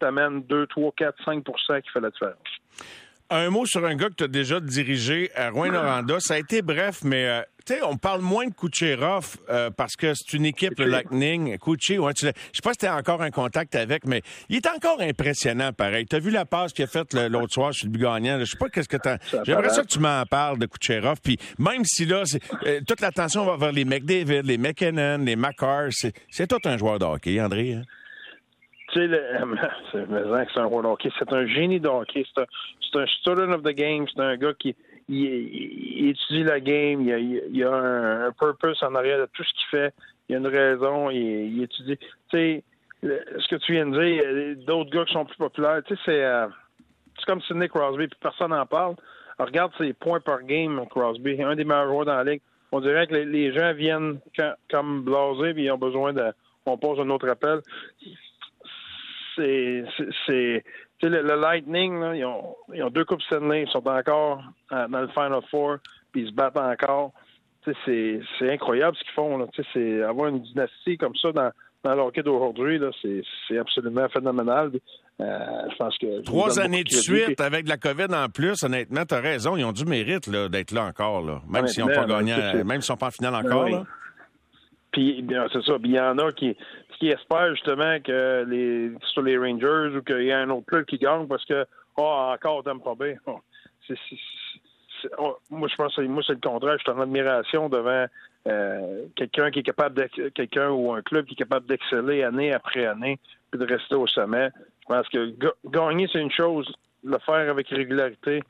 t'amène 0.00 0.42
2, 0.42 0.66
3, 0.66 0.92
4, 0.96 1.24
5% 1.24 1.82
qui 1.82 1.90
fait 1.90 2.00
la 2.00 2.10
différence. 2.10 2.38
Un 3.30 3.50
mot 3.50 3.66
sur 3.66 3.84
un 3.84 3.94
gars 3.94 4.08
que 4.08 4.14
tu 4.14 4.24
as 4.24 4.28
déjà 4.28 4.58
dirigé 4.58 5.30
à 5.34 5.50
Rouen-Noranda. 5.50 6.16
Ça 6.18 6.34
a 6.34 6.38
été 6.38 6.62
bref, 6.62 7.00
mais 7.04 7.26
euh, 7.26 7.42
tu 7.66 7.74
sais, 7.74 7.82
on 7.82 7.98
parle 7.98 8.22
moins 8.22 8.46
de 8.46 8.54
Kucherov 8.54 9.36
euh, 9.50 9.68
parce 9.68 9.96
que 9.96 10.14
c'est 10.14 10.34
une 10.34 10.46
équipe, 10.46 10.78
le 10.78 10.86
Lightning. 10.86 11.58
Kuchi, 11.58 11.98
ouais, 11.98 12.12
je 12.16 12.28
sais 12.28 12.32
pas 12.62 12.72
si 12.72 12.78
tu 12.78 12.88
encore 12.88 13.20
en 13.20 13.30
contact 13.30 13.74
avec, 13.74 14.06
mais 14.06 14.22
il 14.48 14.56
est 14.56 14.66
encore 14.66 15.02
impressionnant, 15.02 15.74
pareil. 15.74 16.06
Tu 16.06 16.16
as 16.16 16.20
vu 16.20 16.30
la 16.30 16.46
passe 16.46 16.72
qu'il 16.72 16.84
a 16.84 16.88
faite 16.88 17.12
l'autre 17.12 17.52
soir 17.52 17.74
sur 17.74 17.88
le 17.88 17.92
but 17.92 18.00
gagnant. 18.00 18.38
Je 18.40 18.46
sais 18.46 18.56
pas 18.56 18.70
qu'est-ce 18.70 18.88
que 18.88 18.96
tu 18.96 19.42
J'aimerais 19.44 19.68
ça 19.68 19.82
que 19.82 19.88
tu 19.88 19.98
m'en 19.98 20.24
parles 20.24 20.58
de 20.58 20.64
Kucherov. 20.64 21.20
Puis 21.22 21.36
même 21.58 21.84
si 21.84 22.06
là, 22.06 22.22
euh, 22.64 22.80
toute 22.86 23.02
l'attention 23.02 23.44
va 23.44 23.58
vers 23.58 23.72
les 23.72 23.84
McDavid, 23.84 24.40
les 24.42 24.56
McKinnon, 24.56 25.18
les 25.18 25.36
McCarr, 25.36 25.90
c'est 26.30 26.46
tout 26.46 26.60
un 26.64 26.78
joueur 26.78 26.98
de 26.98 27.04
hockey, 27.04 27.38
André. 27.42 27.74
Hein? 27.74 27.82
Tu 28.92 29.00
sais, 29.00 29.20
c'est 29.92 30.60
un 30.60 30.64
hockey. 30.66 31.10
C'est 31.18 31.32
un 31.32 31.46
génie 31.46 31.80
de. 31.80 31.88
C'est 32.14 32.40
un, 32.40 33.00
un 33.00 33.06
student 33.06 33.52
of 33.52 33.62
the 33.62 33.74
game. 33.74 34.06
C'est 34.08 34.20
un 34.22 34.36
gars 34.36 34.54
qui 34.58 34.74
il, 35.08 36.08
étudie 36.10 36.44
la 36.44 36.60
game. 36.60 37.02
Il 37.02 37.64
a, 37.64 37.70
a 37.70 38.26
un, 38.26 38.32
purpose 38.32 38.82
en 38.82 38.94
arrière 38.94 39.18
de 39.18 39.28
tout 39.32 39.44
ce 39.44 39.52
qu'il 39.52 39.66
fait. 39.70 39.94
Il 40.28 40.32
y 40.32 40.34
a 40.36 40.38
une 40.38 40.46
raison. 40.46 41.10
Il, 41.10 41.62
étudie. 41.62 41.96
Tu 41.96 42.06
sais, 42.32 42.64
ce 43.02 43.48
que 43.48 43.56
tu 43.56 43.72
viens 43.72 43.86
de 43.86 43.98
dire, 43.98 44.30
il 44.30 44.64
d'autres 44.64 44.90
gars 44.90 45.04
qui 45.04 45.12
sont 45.12 45.24
plus 45.24 45.36
populaires. 45.36 45.82
Tu 45.86 45.94
sais, 45.94 46.00
c'est, 46.04 46.24
euh, 46.24 46.46
c'est 47.18 47.26
comme 47.26 47.40
Sidney 47.42 47.68
Crosby, 47.68 48.08
puis 48.08 48.18
personne 48.20 48.50
n'en 48.50 48.66
parle. 48.66 48.96
regarde 49.38 49.72
ses 49.78 49.92
points 49.92 50.20
par 50.20 50.42
game, 50.42 50.84
Crosby, 50.90 51.42
un 51.42 51.56
des 51.56 51.64
meilleurs 51.64 51.88
joueurs 51.88 52.06
dans 52.06 52.16
la 52.16 52.24
ligue. 52.24 52.42
On 52.70 52.80
dirait 52.80 53.06
que 53.06 53.14
les, 53.14 53.52
gens 53.52 53.72
viennent 53.72 54.20
comme 54.70 55.02
blasés, 55.02 55.54
puis 55.54 55.64
ils 55.64 55.70
ont 55.70 55.78
besoin 55.78 56.12
de. 56.12 56.32
On 56.66 56.76
pose 56.76 57.00
un 57.00 57.08
autre 57.08 57.28
appel. 57.28 57.60
C'est, 59.38 59.84
c'est, 60.26 60.64
le, 61.02 61.22
le, 61.22 61.40
Lightning, 61.40 62.00
là, 62.00 62.14
ils, 62.14 62.24
ont, 62.24 62.56
ils, 62.74 62.82
ont, 62.82 62.90
deux 62.90 63.04
coupes 63.04 63.22
Stanley, 63.22 63.62
ils 63.62 63.70
sont 63.70 63.86
encore 63.86 64.42
dans 64.70 65.00
le 65.00 65.08
Final 65.08 65.40
Four, 65.50 65.76
puis 66.12 66.22
ils 66.22 66.28
se 66.28 66.34
battent 66.34 66.58
encore. 66.58 67.12
C'est 67.84 68.20
incroyable 68.42 68.96
ce 68.96 69.04
qu'ils 69.04 69.12
font. 69.12 69.48
C'est 69.72 70.02
avoir 70.02 70.28
une 70.28 70.40
dynastie 70.40 70.96
comme 70.96 71.14
ça 71.16 71.32
dans, 71.32 71.50
dans 71.84 71.94
le 71.94 72.00
hockey 72.00 72.22
d'aujourd'hui, 72.22 72.80
c'est 73.46 73.58
absolument 73.58 74.08
phénoménal. 74.08 74.72
Euh, 75.20 75.38
je 75.70 75.76
pense 75.76 75.98
que 75.98 76.22
Trois 76.22 76.60
années 76.60 76.84
de 76.84 76.90
suite 76.90 77.40
avec 77.40 77.68
la 77.68 77.76
COVID 77.76 78.06
en 78.14 78.28
plus, 78.28 78.62
honnêtement, 78.62 79.04
tu 79.04 79.14
as 79.14 79.20
raison, 79.20 79.56
ils 79.56 79.64
ont 79.64 79.72
du 79.72 79.84
mérite 79.84 80.30
d'être 80.30 80.70
là 80.70 80.84
encore, 80.84 81.22
là. 81.22 81.42
même 81.48 81.66
s'ils 81.66 81.84
n'ont 81.84 81.92
pas 81.92 82.06
gagné, 82.06 82.34
même 82.64 82.80
s'ils 82.80 82.84
sont 82.84 82.96
pas 82.96 83.08
en 83.08 83.10
finale 83.10 83.34
encore. 83.34 83.64
Ben 83.64 83.84
C'est 85.52 85.62
ça. 85.62 85.76
il 85.82 85.90
y 85.90 86.00
en 86.00 86.18
a 86.18 86.32
qui, 86.32 86.56
qui 86.98 87.08
espèrent 87.08 87.54
justement 87.54 88.00
que 88.00 88.44
les 88.48 88.92
sur 89.12 89.22
les 89.22 89.38
Rangers 89.38 89.96
ou 89.96 90.02
qu'il 90.02 90.24
y 90.24 90.32
a 90.32 90.40
un 90.40 90.50
autre 90.50 90.66
club 90.66 90.84
qui 90.86 90.98
gagne 90.98 91.26
parce 91.26 91.44
que 91.44 91.64
oh, 91.96 92.32
encore 92.32 92.64
pas 92.64 92.94
bien. 92.98 93.14
Oh, 93.26 93.40
moi 95.50 95.68
je 95.68 95.76
pense 95.76 95.96
moi 95.98 96.22
c'est 96.26 96.34
le 96.34 96.40
contraire. 96.40 96.76
Je 96.78 96.82
suis 96.82 96.90
en 96.90 97.00
admiration 97.00 97.68
devant 97.68 98.06
euh, 98.46 99.04
quelqu'un 99.14 99.50
qui 99.50 99.60
est 99.60 99.62
capable 99.62 100.08
quelqu'un 100.34 100.70
ou 100.70 100.92
un 100.92 101.02
club 101.02 101.26
qui 101.26 101.34
est 101.34 101.36
capable 101.36 101.66
d'exceller 101.66 102.24
année 102.24 102.52
après 102.52 102.86
année 102.86 103.18
puis 103.50 103.60
de 103.60 103.66
rester 103.66 103.94
au 103.94 104.06
sommet. 104.06 104.50
Je 104.82 104.94
pense 104.94 105.08
que 105.08 105.34
gagner 105.66 106.08
c'est 106.12 106.20
une 106.20 106.30
chose, 106.30 106.70
le 107.04 107.18
faire 107.18 107.50
avec 107.50 107.68
régularité, 107.68 108.42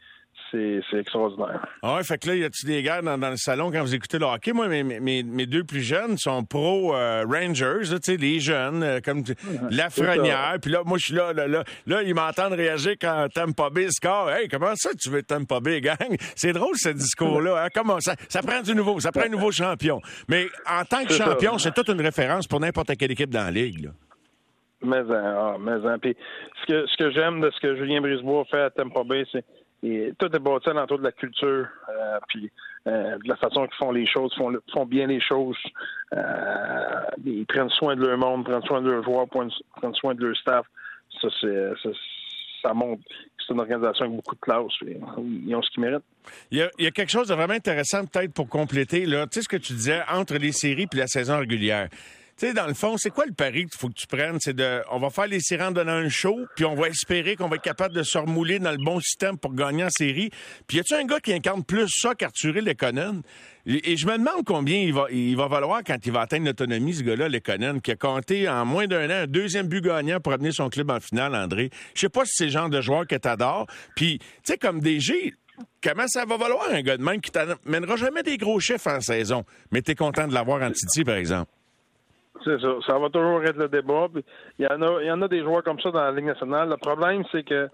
c'est 0.51 0.81
extraordinaire. 0.99 1.67
Ah 1.83 1.97
ouais, 1.97 2.05
fait 2.05 2.19
que 2.19 2.29
là, 2.29 2.35
y 2.35 2.45
a-tu 2.45 2.67
des 2.67 2.83
gars 2.83 3.03
dans, 3.03 3.17
le 3.17 3.37
salon 3.37 3.71
quand 3.71 3.83
vous 3.83 3.95
écoutez 3.95 4.19
le 4.19 4.27
hockey? 4.27 4.53
Moi, 4.53 4.69
mes, 4.69 4.83
mes, 4.83 5.23
mes 5.23 5.47
deux 5.47 5.65
plus 5.65 5.83
jeunes 5.83 6.17
sont 6.17 6.45
pro 6.45 6.95
euh, 6.95 7.25
Rangers, 7.29 7.83
tu 7.83 7.99
sais, 8.03 8.17
les 8.17 8.41
jeunes, 8.41 8.83
euh, 8.83 9.01
comme 9.05 9.23
la 9.71 9.85
Lafrenière. 9.85 10.57
Puis 10.61 10.71
là, 10.71 10.83
moi, 10.85 10.99
je 10.99 11.07
suis 11.07 11.15
là, 11.15 11.33
là, 11.33 11.47
là, 11.47 11.65
là 11.87 12.03
ils 12.03 12.15
m'entendent 12.15 12.55
réagir 12.55 12.95
quand 13.01 13.29
Tampa 13.35 13.71
Bay 13.71 13.89
score. 13.91 14.31
Hey, 14.31 14.49
comment 14.49 14.75
ça 14.75 14.91
tu 14.99 15.11
veux 15.11 15.23
Tampa 15.23 15.61
Bay, 15.61 15.81
gang? 15.81 15.97
C'est 16.35 16.53
drôle, 16.53 16.77
ce 16.77 16.91
discours-là. 16.91 17.65
Hein? 17.65 17.69
Comment 17.75 18.01
ça, 18.01 18.15
ça 18.29 18.43
prend 18.43 18.63
du 18.63 18.75
nouveau, 18.75 19.01
ça 19.01 19.13
prend 19.13 19.25
un 19.25 19.29
nouveau 19.29 19.53
champion. 19.53 20.01
Mais 20.29 20.47
en 20.67 20.85
tant 20.85 21.05
que 21.05 21.13
champion, 21.13 21.59
c'est 21.59 21.75
toute 21.75 21.89
une 21.89 22.01
référence 22.01 22.47
pour 22.47 22.61
n'importe 22.61 22.97
quelle 22.97 23.13
équipe 23.13 23.31
dans 23.31 23.45
la 23.45 23.51
ligue, 23.51 23.85
là. 23.85 23.91
Mais, 24.81 25.03
ah, 25.11 25.57
mais, 25.59 25.73
puis 26.01 26.17
ce 26.61 26.67
que, 26.67 26.87
ce 26.87 26.97
que 26.97 27.11
j'aime 27.11 27.41
de 27.41 27.51
ce 27.51 27.61
que 27.61 27.77
Julien 27.77 28.01
Brisebois 28.01 28.45
fait 28.45 28.61
à 28.61 28.71
Tampa 28.71 29.03
Bay, 29.03 29.25
c'est 29.33 29.45
et 29.83 30.13
tout 30.19 30.27
est 30.27 30.39
bâti 30.39 30.71
autour 30.71 30.99
de 30.99 31.05
la 31.05 31.13
culture, 31.13 31.67
euh, 31.89 32.19
puis 32.29 32.51
euh, 32.87 33.17
de 33.19 33.29
la 33.29 33.37
façon 33.37 33.67
qu'ils 33.67 33.77
font 33.77 33.93
les 33.93 34.07
choses, 34.07 34.35
font, 34.35 34.53
font 34.73 34.87
bien 34.87 35.07
les 35.07 35.21
choses. 35.21 35.57
Euh, 36.15 37.03
ils 37.25 37.47
prennent 37.47 37.71
soin 37.71 37.95
de 37.95 38.05
leur 38.05 38.19
monde, 38.19 38.45
prennent 38.45 38.63
soin 38.63 38.83
de 38.83 38.91
leurs 38.91 39.05
joueurs, 39.05 39.29
prennent 39.29 39.95
soin 39.95 40.15
de 40.15 40.27
leur 40.27 40.37
staff. 40.37 40.67
Ça, 41.21 41.29
c'est, 41.41 41.71
ça, 41.83 41.91
c'est 42.63 43.53
une 43.53 43.61
organisation 43.61 44.07
avec 44.07 44.17
beaucoup 44.17 44.35
de 44.35 44.41
classe. 44.41 44.73
Ils 44.83 45.55
ont 45.55 45.63
ce 45.63 45.71
qu'ils 45.71 45.83
méritent. 45.83 46.05
Il 46.51 46.59
y, 46.59 46.63
a, 46.63 46.71
il 46.79 46.85
y, 46.85 46.89
a, 46.89 46.91
quelque 46.91 47.11
chose 47.11 47.29
de 47.29 47.35
vraiment 47.35 47.55
intéressant 47.55 48.05
peut-être 48.05 48.33
pour 48.33 48.49
compléter. 48.49 49.07
Là. 49.07 49.27
Tu 49.27 49.35
sais 49.35 49.43
ce 49.43 49.49
que 49.49 49.57
tu 49.57 49.73
disais 49.75 50.03
entre 50.11 50.35
les 50.35 50.53
séries 50.53 50.87
et 50.93 50.97
la 50.97 51.07
saison 51.07 51.39
régulière. 51.39 51.89
Tu 52.39 52.47
sais, 52.47 52.55
dans 52.55 52.69
le 52.69 52.75
fond, 52.75 52.97
c'est 52.97 53.11
quoi 53.11 53.27
le 53.27 53.33
pari 53.33 53.67
qu'il 53.67 53.77
faut 53.77 53.89
que 53.89 53.95
tu 53.95 54.07
prennes? 54.07 54.39
C'est 54.39 54.55
de, 54.55 54.81
on 54.93 55.01
va 55.01 55.11
faire 55.11 55.27
les 55.27 55.41
en 55.61 55.73
donnant 55.73 55.95
un 55.95 56.09
show, 56.09 56.39
puis 56.55 56.65
on 56.65 56.77
va 56.77 56.87
espérer 56.87 57.35
qu'on 57.35 57.49
va 57.49 57.57
être 57.57 57.63
capable 57.63 57.97
de 57.97 58.05
se 58.05 58.17
remouler 58.17 58.61
dans 58.61 58.71
le 58.71 58.77
bon 58.77 59.01
système 59.01 59.37
pour 59.37 59.55
gagner 59.55 59.83
en 59.83 59.91
série. 59.91 60.31
Puis 60.69 60.77
y 60.77 60.81
a-tu 60.81 60.95
un 60.95 61.05
gars 61.05 61.19
qui 61.19 61.33
incarne 61.33 61.65
plus 61.65 61.89
ça 61.89 62.15
qu'Arthur 62.15 62.53
Lekonen? 62.53 63.23
Et, 63.67 63.97
je 63.97 64.07
me 64.07 64.17
demande 64.17 64.45
combien 64.47 64.79
il 64.79 64.95
va, 64.95 65.07
il 65.11 65.37
va 65.37 65.49
valoir 65.49 65.81
quand 65.85 65.97
il 66.07 66.13
va 66.13 66.21
atteindre 66.21 66.47
l'autonomie, 66.47 66.95
ce 66.95 67.03
gars-là, 67.03 67.29
Lekonen, 67.29 67.81
qui 67.81 67.91
a 67.91 67.97
compté 67.97 68.49
en 68.49 68.65
moins 68.65 68.87
d'un 68.87 69.11
an 69.11 69.23
un 69.25 69.27
deuxième 69.27 69.67
but 69.67 69.83
gagnant 69.83 70.21
pour 70.21 70.33
amener 70.33 70.53
son 70.53 70.69
club 70.69 70.93
en 70.93 71.01
finale, 71.01 71.35
André. 71.35 71.71
Je 71.97 72.03
sais 72.03 72.09
pas 72.09 72.25
si 72.25 72.33
c'est 72.37 72.45
le 72.45 72.51
genre 72.53 72.71
de 72.71 72.81
joueur 72.81 73.05
que 73.09 73.17
t'adores. 73.17 73.67
Puis, 73.97 74.21
tu 74.21 74.27
sais, 74.45 74.59
comme 74.59 74.81
DG, 74.81 75.35
comment 75.83 76.07
ça 76.07 76.25
va 76.25 76.37
valoir 76.37 76.69
un 76.71 76.83
gars 76.83 76.97
de 76.97 77.03
même 77.03 77.21
qui 77.21 77.33
t'amènera 77.33 77.97
jamais 77.97 78.23
des 78.23 78.37
gros 78.37 78.61
chiffres 78.61 78.93
en 78.93 79.01
saison, 79.01 79.45
mais 79.73 79.83
t'es 79.83 79.97
content 79.97 80.29
de 80.29 80.35
l'avoir 80.35 80.63
en 80.63 80.71
Titi, 80.71 81.03
par 81.03 81.17
exemple? 81.17 81.51
C'est 82.45 82.61
ça. 82.61 82.69
Ça 82.87 82.99
va 82.99 83.09
toujours 83.11 83.43
être 83.45 83.57
le 83.57 83.69
débat. 83.69 84.09
Il 84.59 84.65
y 84.65 84.69
en 84.69 84.81
a, 84.83 85.03
il 85.03 85.07
y 85.07 85.11
en 85.11 85.23
a 85.23 85.29
des 85.29 85.41
joueurs 85.41 85.63
comme 85.63 85.81
ça 85.81 85.91
dans 85.91 86.01
la 86.01 86.13
Ligue 86.13 86.27
nationale. 86.27 86.69
Le 86.69 86.77
problème, 86.77 87.25
c'est 87.33 87.43
que 87.43 87.69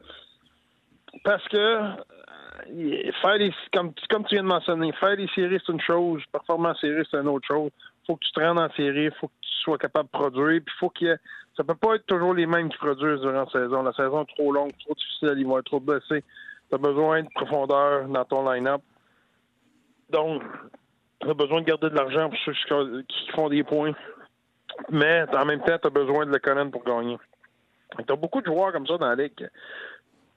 parce 1.22 1.46
que 1.48 1.56
euh, 1.56 3.12
faire 3.20 3.36
les, 3.36 3.52
comme, 3.72 3.92
comme 4.10 4.24
tu 4.24 4.34
viens 4.34 4.42
de 4.42 4.48
mentionner, 4.48 4.92
faire 4.92 5.16
les 5.16 5.28
séries, 5.28 5.60
c'est 5.64 5.72
une 5.72 5.80
chose, 5.80 6.22
performer 6.32 6.68
en 6.68 6.74
série, 6.76 7.06
c'est 7.10 7.18
une 7.18 7.28
autre 7.28 7.46
chose. 7.46 7.70
faut 8.06 8.16
que 8.16 8.24
tu 8.24 8.32
te 8.32 8.40
rendes 8.40 8.58
en 8.58 8.70
série, 8.70 9.10
faut 9.20 9.28
que 9.28 9.32
tu 9.40 9.50
sois 9.62 9.78
capable 9.78 10.08
de 10.12 10.18
produire, 10.18 10.60
puis 10.64 10.74
faut 10.78 10.90
qu'il 10.90 11.18
ça 11.56 11.62
peut 11.62 11.74
pas 11.74 11.94
être 11.94 12.06
toujours 12.06 12.34
les 12.34 12.46
mêmes 12.46 12.68
qui 12.68 12.78
produisent 12.78 13.20
durant 13.20 13.44
la 13.44 13.46
saison. 13.46 13.82
La 13.82 13.92
saison 13.92 14.22
est 14.22 14.34
trop 14.34 14.50
longue, 14.50 14.72
trop 14.84 14.94
difficile, 14.94 15.34
ils 15.36 15.46
vont 15.46 15.58
être 15.58 15.66
trop 15.66 15.80
blessés. 15.80 16.24
Tu 16.68 16.74
as 16.74 16.78
besoin 16.78 17.22
de 17.22 17.28
profondeur 17.34 18.08
dans 18.08 18.24
ton 18.24 18.50
line-up. 18.50 18.80
Donc, 20.10 20.42
tu 21.20 21.30
as 21.30 21.34
besoin 21.34 21.60
de 21.60 21.66
garder 21.66 21.90
de 21.90 21.94
l'argent 21.94 22.28
pour 22.28 22.38
ceux 22.44 23.02
qui 23.02 23.30
font 23.30 23.48
des 23.48 23.62
points 23.62 23.92
mais 24.90 25.24
en 25.34 25.44
même 25.44 25.60
temps, 25.60 25.78
tu 25.78 25.86
as 25.86 25.90
besoin 25.90 26.26
de 26.26 26.32
le 26.32 26.70
pour 26.70 26.84
gagner. 26.84 27.18
Tu 28.06 28.12
as 28.12 28.16
beaucoup 28.16 28.40
de 28.40 28.46
joueurs 28.46 28.72
comme 28.72 28.86
ça 28.86 28.98
dans 28.98 29.08
la 29.08 29.14
ligue. 29.14 29.48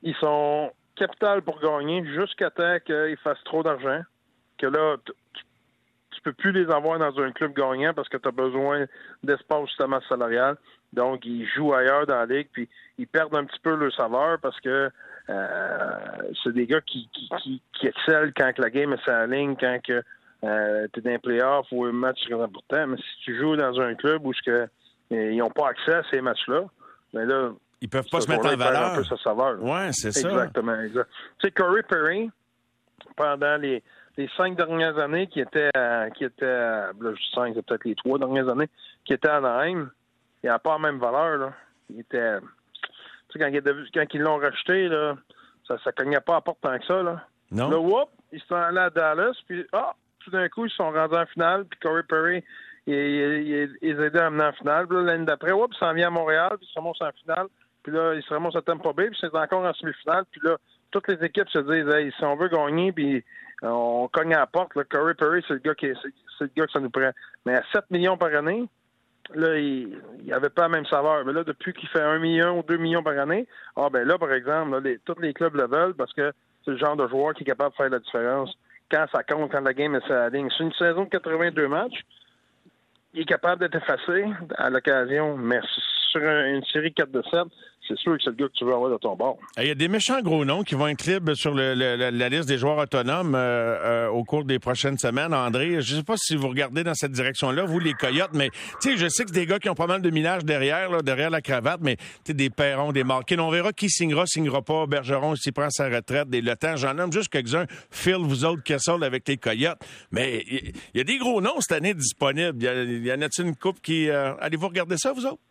Ils 0.04 0.16
sont 0.16 0.72
capital 0.96 1.42
pour 1.42 1.60
gagner 1.60 2.04
jusqu'à 2.06 2.50
temps 2.50 2.78
qu'ils 2.86 3.18
fassent 3.24 3.44
trop 3.46 3.64
d'argent. 3.64 4.02
Que 4.58 4.68
là, 4.68 4.98
tu 6.12 6.22
peux 6.22 6.34
plus 6.34 6.52
les 6.52 6.70
avoir 6.72 7.00
dans 7.00 7.20
un 7.20 7.32
club 7.32 7.54
gagnant 7.54 7.94
parce 7.94 8.10
que 8.10 8.18
tu 8.18 8.28
as 8.28 8.32
besoin 8.32 8.86
d'espace 9.24 9.68
justement 9.68 10.02
salarial. 10.10 10.58
Donc, 10.94 11.26
ils 11.26 11.48
jouent 11.48 11.74
ailleurs 11.74 12.08
dans 12.08 12.16
la 12.16 12.26
ligue, 12.26 12.48
puis 12.52 12.68
ils 12.98 13.08
perdent 13.08 13.36
un 13.36 13.46
petit 13.46 13.60
peu 13.60 13.76
leur 13.76 13.94
saveur 13.94 14.40
parce 14.40 14.60
que 14.62 14.90
euh, 15.30 15.98
c'est 16.44 16.54
des 16.54 16.66
gars 16.66 16.82
qui, 16.82 17.10
qui, 17.14 17.62
qui, 17.74 17.88
excellent 17.88 18.32
quand 18.36 18.58
la 18.58 18.70
game 18.70 18.94
est 18.94 19.06
sa 19.06 19.28
ligne, 19.28 19.56
quand 19.60 19.80
que 19.84 20.02
euh, 20.44 20.88
tu 20.94 21.00
es 21.00 21.04
dans 21.04 21.12
un 21.12 21.20
playoff 21.20 21.68
ou 21.72 21.86
un 21.86 21.92
match 21.92 22.20
très 22.26 22.40
important, 22.42 22.88
mais 22.88 22.98
si 22.98 23.24
tu 23.26 23.40
joues 23.40 23.56
dans 23.56 23.80
un 23.80 23.96
club 23.96 24.26
où 24.26 24.32
que, 24.46 24.52
euh, 24.52 24.68
ils 25.10 25.38
n'ont 25.38 25.50
pas 25.50 25.70
accès 25.70 25.94
à 25.94 26.04
ces 26.12 26.22
matchs-là, 26.22 26.66
ben 27.14 27.26
là, 27.26 27.52
ils 27.82 27.90
peuvent 27.90 28.10
pas 28.10 28.22
se 28.22 28.30
mettre 28.30 28.46
en 28.46 28.56
valeur. 28.56 28.94
Un 28.94 28.96
peu 28.96 29.04
sa 29.04 29.18
saveur. 29.18 29.64
Ouais, 29.64 29.90
c'est 29.92 30.12
ça. 30.12 30.30
Exactement, 30.30 30.80
exact. 30.80 31.10
Tu 31.40 31.48
sais, 31.48 31.52
Corey 31.52 31.84
Perry, 31.84 32.30
pendant 33.16 33.58
les, 33.58 33.84
les 34.18 34.30
cinq 34.36 34.56
dernières 34.58 34.98
années, 34.98 35.28
qui 35.28 35.40
était, 35.40 35.70
qui 36.16 36.24
était, 36.24 36.46
là, 36.46 36.94
je 37.02 37.36
cinq, 37.36 37.54
c'est 37.56 37.66
peut-être 37.66 37.86
les 37.86 37.96
trois 37.96 38.18
dernières 38.18 38.50
années, 38.50 38.70
qui 39.06 39.14
était 39.14 39.30
à 39.30 39.38
Anaheim, 39.38 39.92
il 40.44 40.48
n'a 40.48 40.60
pas 40.60 40.74
la 40.74 40.80
même 40.80 41.00
valeur, 41.00 41.38
là. 41.38 41.54
Il 41.90 42.00
était, 42.00 42.40
tu 43.30 43.40
sais, 43.40 43.40
quand, 43.40 43.52
quand 43.94 44.14
ils 44.14 44.22
l'ont 44.22 44.38
racheté, 44.38 44.88
là, 44.88 45.16
ça, 45.68 45.78
ça 45.84 45.92
cognait 45.92 46.20
pas 46.20 46.38
à 46.38 46.42
porte 46.42 46.60
tant 46.62 46.78
que 46.78 46.86
ça, 46.86 47.02
là. 47.02 47.24
Non. 47.52 47.70
Là, 47.70 47.80
whoop, 47.80 48.10
ils 48.32 48.42
sont 48.42 48.56
allés 48.56 48.80
à 48.80 48.90
Dallas, 48.90 49.36
puis, 49.48 49.66
ah, 49.72 49.94
tout 50.28 50.32
d'un 50.32 50.50
coup, 50.50 50.66
ils 50.66 50.72
sont 50.72 50.92
rendus 50.92 51.16
en 51.16 51.26
finale, 51.26 51.66
puis 51.66 51.80
Corey 51.80 52.04
Perry, 52.04 52.44
il, 52.86 53.78
il, 53.82 54.18
à 54.18 54.26
amener 54.26 54.44
en 54.44 54.52
finale. 54.52 54.86
Puis 54.88 54.98
l'année 55.06 55.26
d'après, 55.26 55.52
puis 55.52 55.62
il 55.72 55.78
s'en 55.78 55.94
vient 55.94 56.08
à 56.08 56.12
Montréal, 56.12 56.52
puis 56.58 56.68
il 56.70 56.74
se 56.74 56.80
remonte 56.80 57.02
en 57.02 57.12
finale. 57.24 57.48
Puis 57.82 57.94
là, 57.94 58.14
il 58.14 58.22
se 58.22 58.34
remonte 58.34 58.56
à 58.58 58.62
Tampa 58.62 58.92
Bay, 58.92 59.10
puis 59.10 59.18
c'est 59.22 59.34
encore 59.34 59.64
en 59.64 59.74
semi-finale. 59.74 60.26
Puis 60.30 60.42
là, 60.44 60.58
toutes 60.92 61.08
les 61.08 61.26
équipes 61.26 61.50
se 61.50 61.60
disent, 61.60 61.94
hey, 61.96 62.12
si 62.18 62.26
on 62.26 62.36
veut 62.36 62.50
gagner, 62.50 62.92
puis 62.92 63.24
on 63.62 64.10
cogne 64.12 64.34
à 64.34 64.40
la 64.40 64.48
porte, 64.48 64.74
Corey 64.90 65.14
Perry, 65.14 65.42
c'est 65.48 65.54
le 65.54 65.60
gars 65.60 65.76
qui 65.76 65.88
c'est 66.38 66.44
le 66.44 66.52
gars 66.56 66.66
que 66.66 66.72
ça 66.74 66.82
nous 66.82 66.90
prend. 66.90 67.12
Mais 67.46 67.56
à 67.56 67.64
7 67.72 67.90
millions 67.90 68.18
par 68.18 68.34
année, 68.36 68.68
là, 69.34 69.58
il 69.58 70.02
avait 70.34 70.50
pas 70.50 70.64
la 70.64 70.70
même 70.70 70.86
saveur. 70.88 71.24
Mais 71.24 71.32
là, 71.32 71.46
depuis 71.46 71.72
qu'il 71.72 71.88
fait 71.88 72.02
1 72.02 72.20
million 72.20 72.60
ou 72.60 72.64
2 72.64 72.76
millions 72.76 73.04
par 73.04 73.18
année, 73.18 73.48
ah 73.78 73.90
ben 73.90 74.06
là, 74.06 74.18
par 74.18 74.34
exemple, 74.34 74.82
tous 75.06 75.22
les 75.22 75.34
clubs 75.34 75.56
le 75.56 75.68
veulent 75.68 75.96
parce 75.96 76.12
que 76.12 76.34
c'est 76.66 76.72
le 76.72 76.78
genre 76.78 76.98
de 76.98 77.08
joueur 77.08 77.34
qui 77.34 77.44
est 77.44 77.46
capable 77.46 77.72
de 77.72 77.76
faire 77.78 77.90
la 77.90 78.00
différence 78.00 78.54
quand 78.92 79.06
ça 79.12 79.24
compte, 79.24 79.52
quand 79.52 79.62
la 79.62 79.74
game 79.74 79.96
est 79.96 80.06
sur. 80.08 80.50
C'est 80.58 80.64
une 80.64 80.74
saison 80.74 81.04
de 81.04 81.10
82 81.10 81.68
matchs. 81.68 82.02
Il 83.14 83.22
est 83.22 83.26
capable 83.26 83.62
d'être 83.62 83.76
effacé 83.76 84.26
à 84.58 84.70
l'occasion, 84.70 85.38
mais 85.38 85.60
sur 86.12 86.22
une 86.22 86.64
série 86.66 86.94
4 86.94 87.12
de 87.12 87.24
7, 87.32 87.44
c'est 87.88 87.98
sûr 87.98 88.18
que 88.18 88.24
c'est 88.24 88.30
le 88.30 88.36
gars 88.36 88.48
que 88.48 88.54
tu 88.54 88.66
veux 88.66 88.74
avoir 88.74 88.92
de 88.92 88.98
ton 88.98 89.16
bord. 89.16 89.38
Il 89.58 89.68
y 89.68 89.72
a 89.72 89.76
des 89.76 89.88
méchants 89.88 90.22
gros 90.22 90.44
noms 90.46 90.64
qui 90.64 90.76
vont 90.76 90.88
être 90.88 91.06
libres 91.06 91.34
sur 91.34 91.54
la 91.54 92.30
liste 92.30 92.48
des 92.48 92.58
joueurs 92.58 92.78
autonomes 92.78 93.36
euh, 93.36 94.08
euh, 94.08 94.10
au 94.10 94.24
cours 94.24 94.44
des 94.44 94.60
prochaines 94.60 94.98
semaines. 94.98 95.34
André, 95.34 95.82
je 95.82 95.94
ne 95.94 96.00
sais 96.00 96.04
pas 96.04 96.18
si 96.18 96.36
vous 96.36 96.48
regardez 96.50 96.84
dans 96.84 96.94
cette 96.94 97.12
direction-là, 97.12 97.64
vous, 97.66 97.80
les 97.80 97.94
Coyotes, 97.94 98.34
mais 98.34 98.50
je 98.84 99.08
sais 99.08 99.24
que 99.24 99.30
c'est 99.30 99.40
des 99.40 99.46
gars 99.46 99.60
qui 99.60 99.70
ont 99.70 99.76
pas 99.76 99.88
mal 99.88 100.02
de 100.02 100.10
minage 100.10 100.44
derrière, 100.44 101.02
derrière 101.04 101.30
la 101.30 101.42
cravate, 101.42 101.80
mais 101.82 101.98
des 102.28 102.50
Perrons, 102.50 102.92
des 102.92 103.04
Marquins. 103.04 103.40
On 103.40 103.52
verra 103.52 103.72
qui 103.72 103.90
signera, 103.90 104.26
signera 104.26 104.62
pas. 104.62 104.86
Bergeron, 104.86 105.36
s'il 105.36 105.54
prend 105.54 105.70
sa 105.70 105.90
retraite, 105.90 106.30
des 106.30 106.42
Le 106.42 106.56
Temps, 106.56 106.76
j'en 106.76 106.94
nomme 106.94 107.12
juste 107.12 107.30
quelques-uns. 107.30 107.66
Phil, 107.92 108.18
vous 108.20 108.46
autres, 108.46 108.64
Kessel 108.64 109.04
avec 109.04 109.28
les 109.28 109.38
Coyotes. 109.38 109.80
Mais 110.12 110.44
il 110.48 110.74
y, 110.96 111.00
a 111.00 111.04
des 111.04 111.18
gros 111.18 111.42
noms 111.42 111.60
cette 111.60 111.78
année 111.78 111.94
disponibles. 111.94 112.58
Il 112.62 113.06
y, 113.06 113.12
en 113.12 113.22
a-t-il 113.22 113.48
une 113.48 113.56
coupe 113.56 113.82
qui... 113.82 114.10
Euh, 114.10 114.34
allez-vous 114.40 114.68
regarder 114.68 114.98
ça, 114.98 115.14
vous 115.14 115.26
autres? 115.26 115.42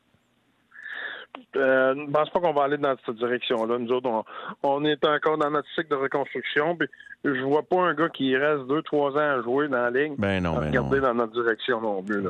Euh, 1.56 1.94
je 1.94 2.00
ne 2.00 2.10
pense 2.10 2.30
pas 2.30 2.40
qu'on 2.40 2.52
va 2.52 2.64
aller 2.64 2.76
dans 2.76 2.94
cette 3.04 3.16
direction-là. 3.16 3.78
Nous 3.78 3.90
autres, 3.92 4.24
on, 4.62 4.84
est 4.84 5.04
encore 5.04 5.38
dans 5.38 5.50
notre 5.50 5.68
cycle 5.74 5.88
de 5.90 5.96
reconstruction. 5.96 6.76
Puis 6.76 6.88
je 7.24 7.42
vois 7.42 7.62
pas 7.62 7.82
un 7.82 7.94
gars 7.94 8.08
qui 8.08 8.36
reste 8.36 8.66
deux, 8.66 8.82
trois 8.82 9.12
ans 9.12 9.38
à 9.38 9.42
jouer 9.42 9.68
dans 9.68 9.78
la 9.78 9.90
ligne. 9.90 10.14
Ben 10.18 10.42
non, 10.42 10.56
ben 10.56 10.68
regarder 10.68 11.00
dans 11.00 11.14
notre 11.14 11.32
direction 11.32 11.80
non 11.80 12.02
plus. 12.02 12.22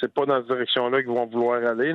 C'est, 0.00 0.12
pas 0.12 0.26
dans 0.26 0.38
cette 0.38 0.48
direction-là 0.48 1.02
qu'ils 1.02 1.10
vont 1.10 1.26
vouloir 1.26 1.64
aller. 1.64 1.94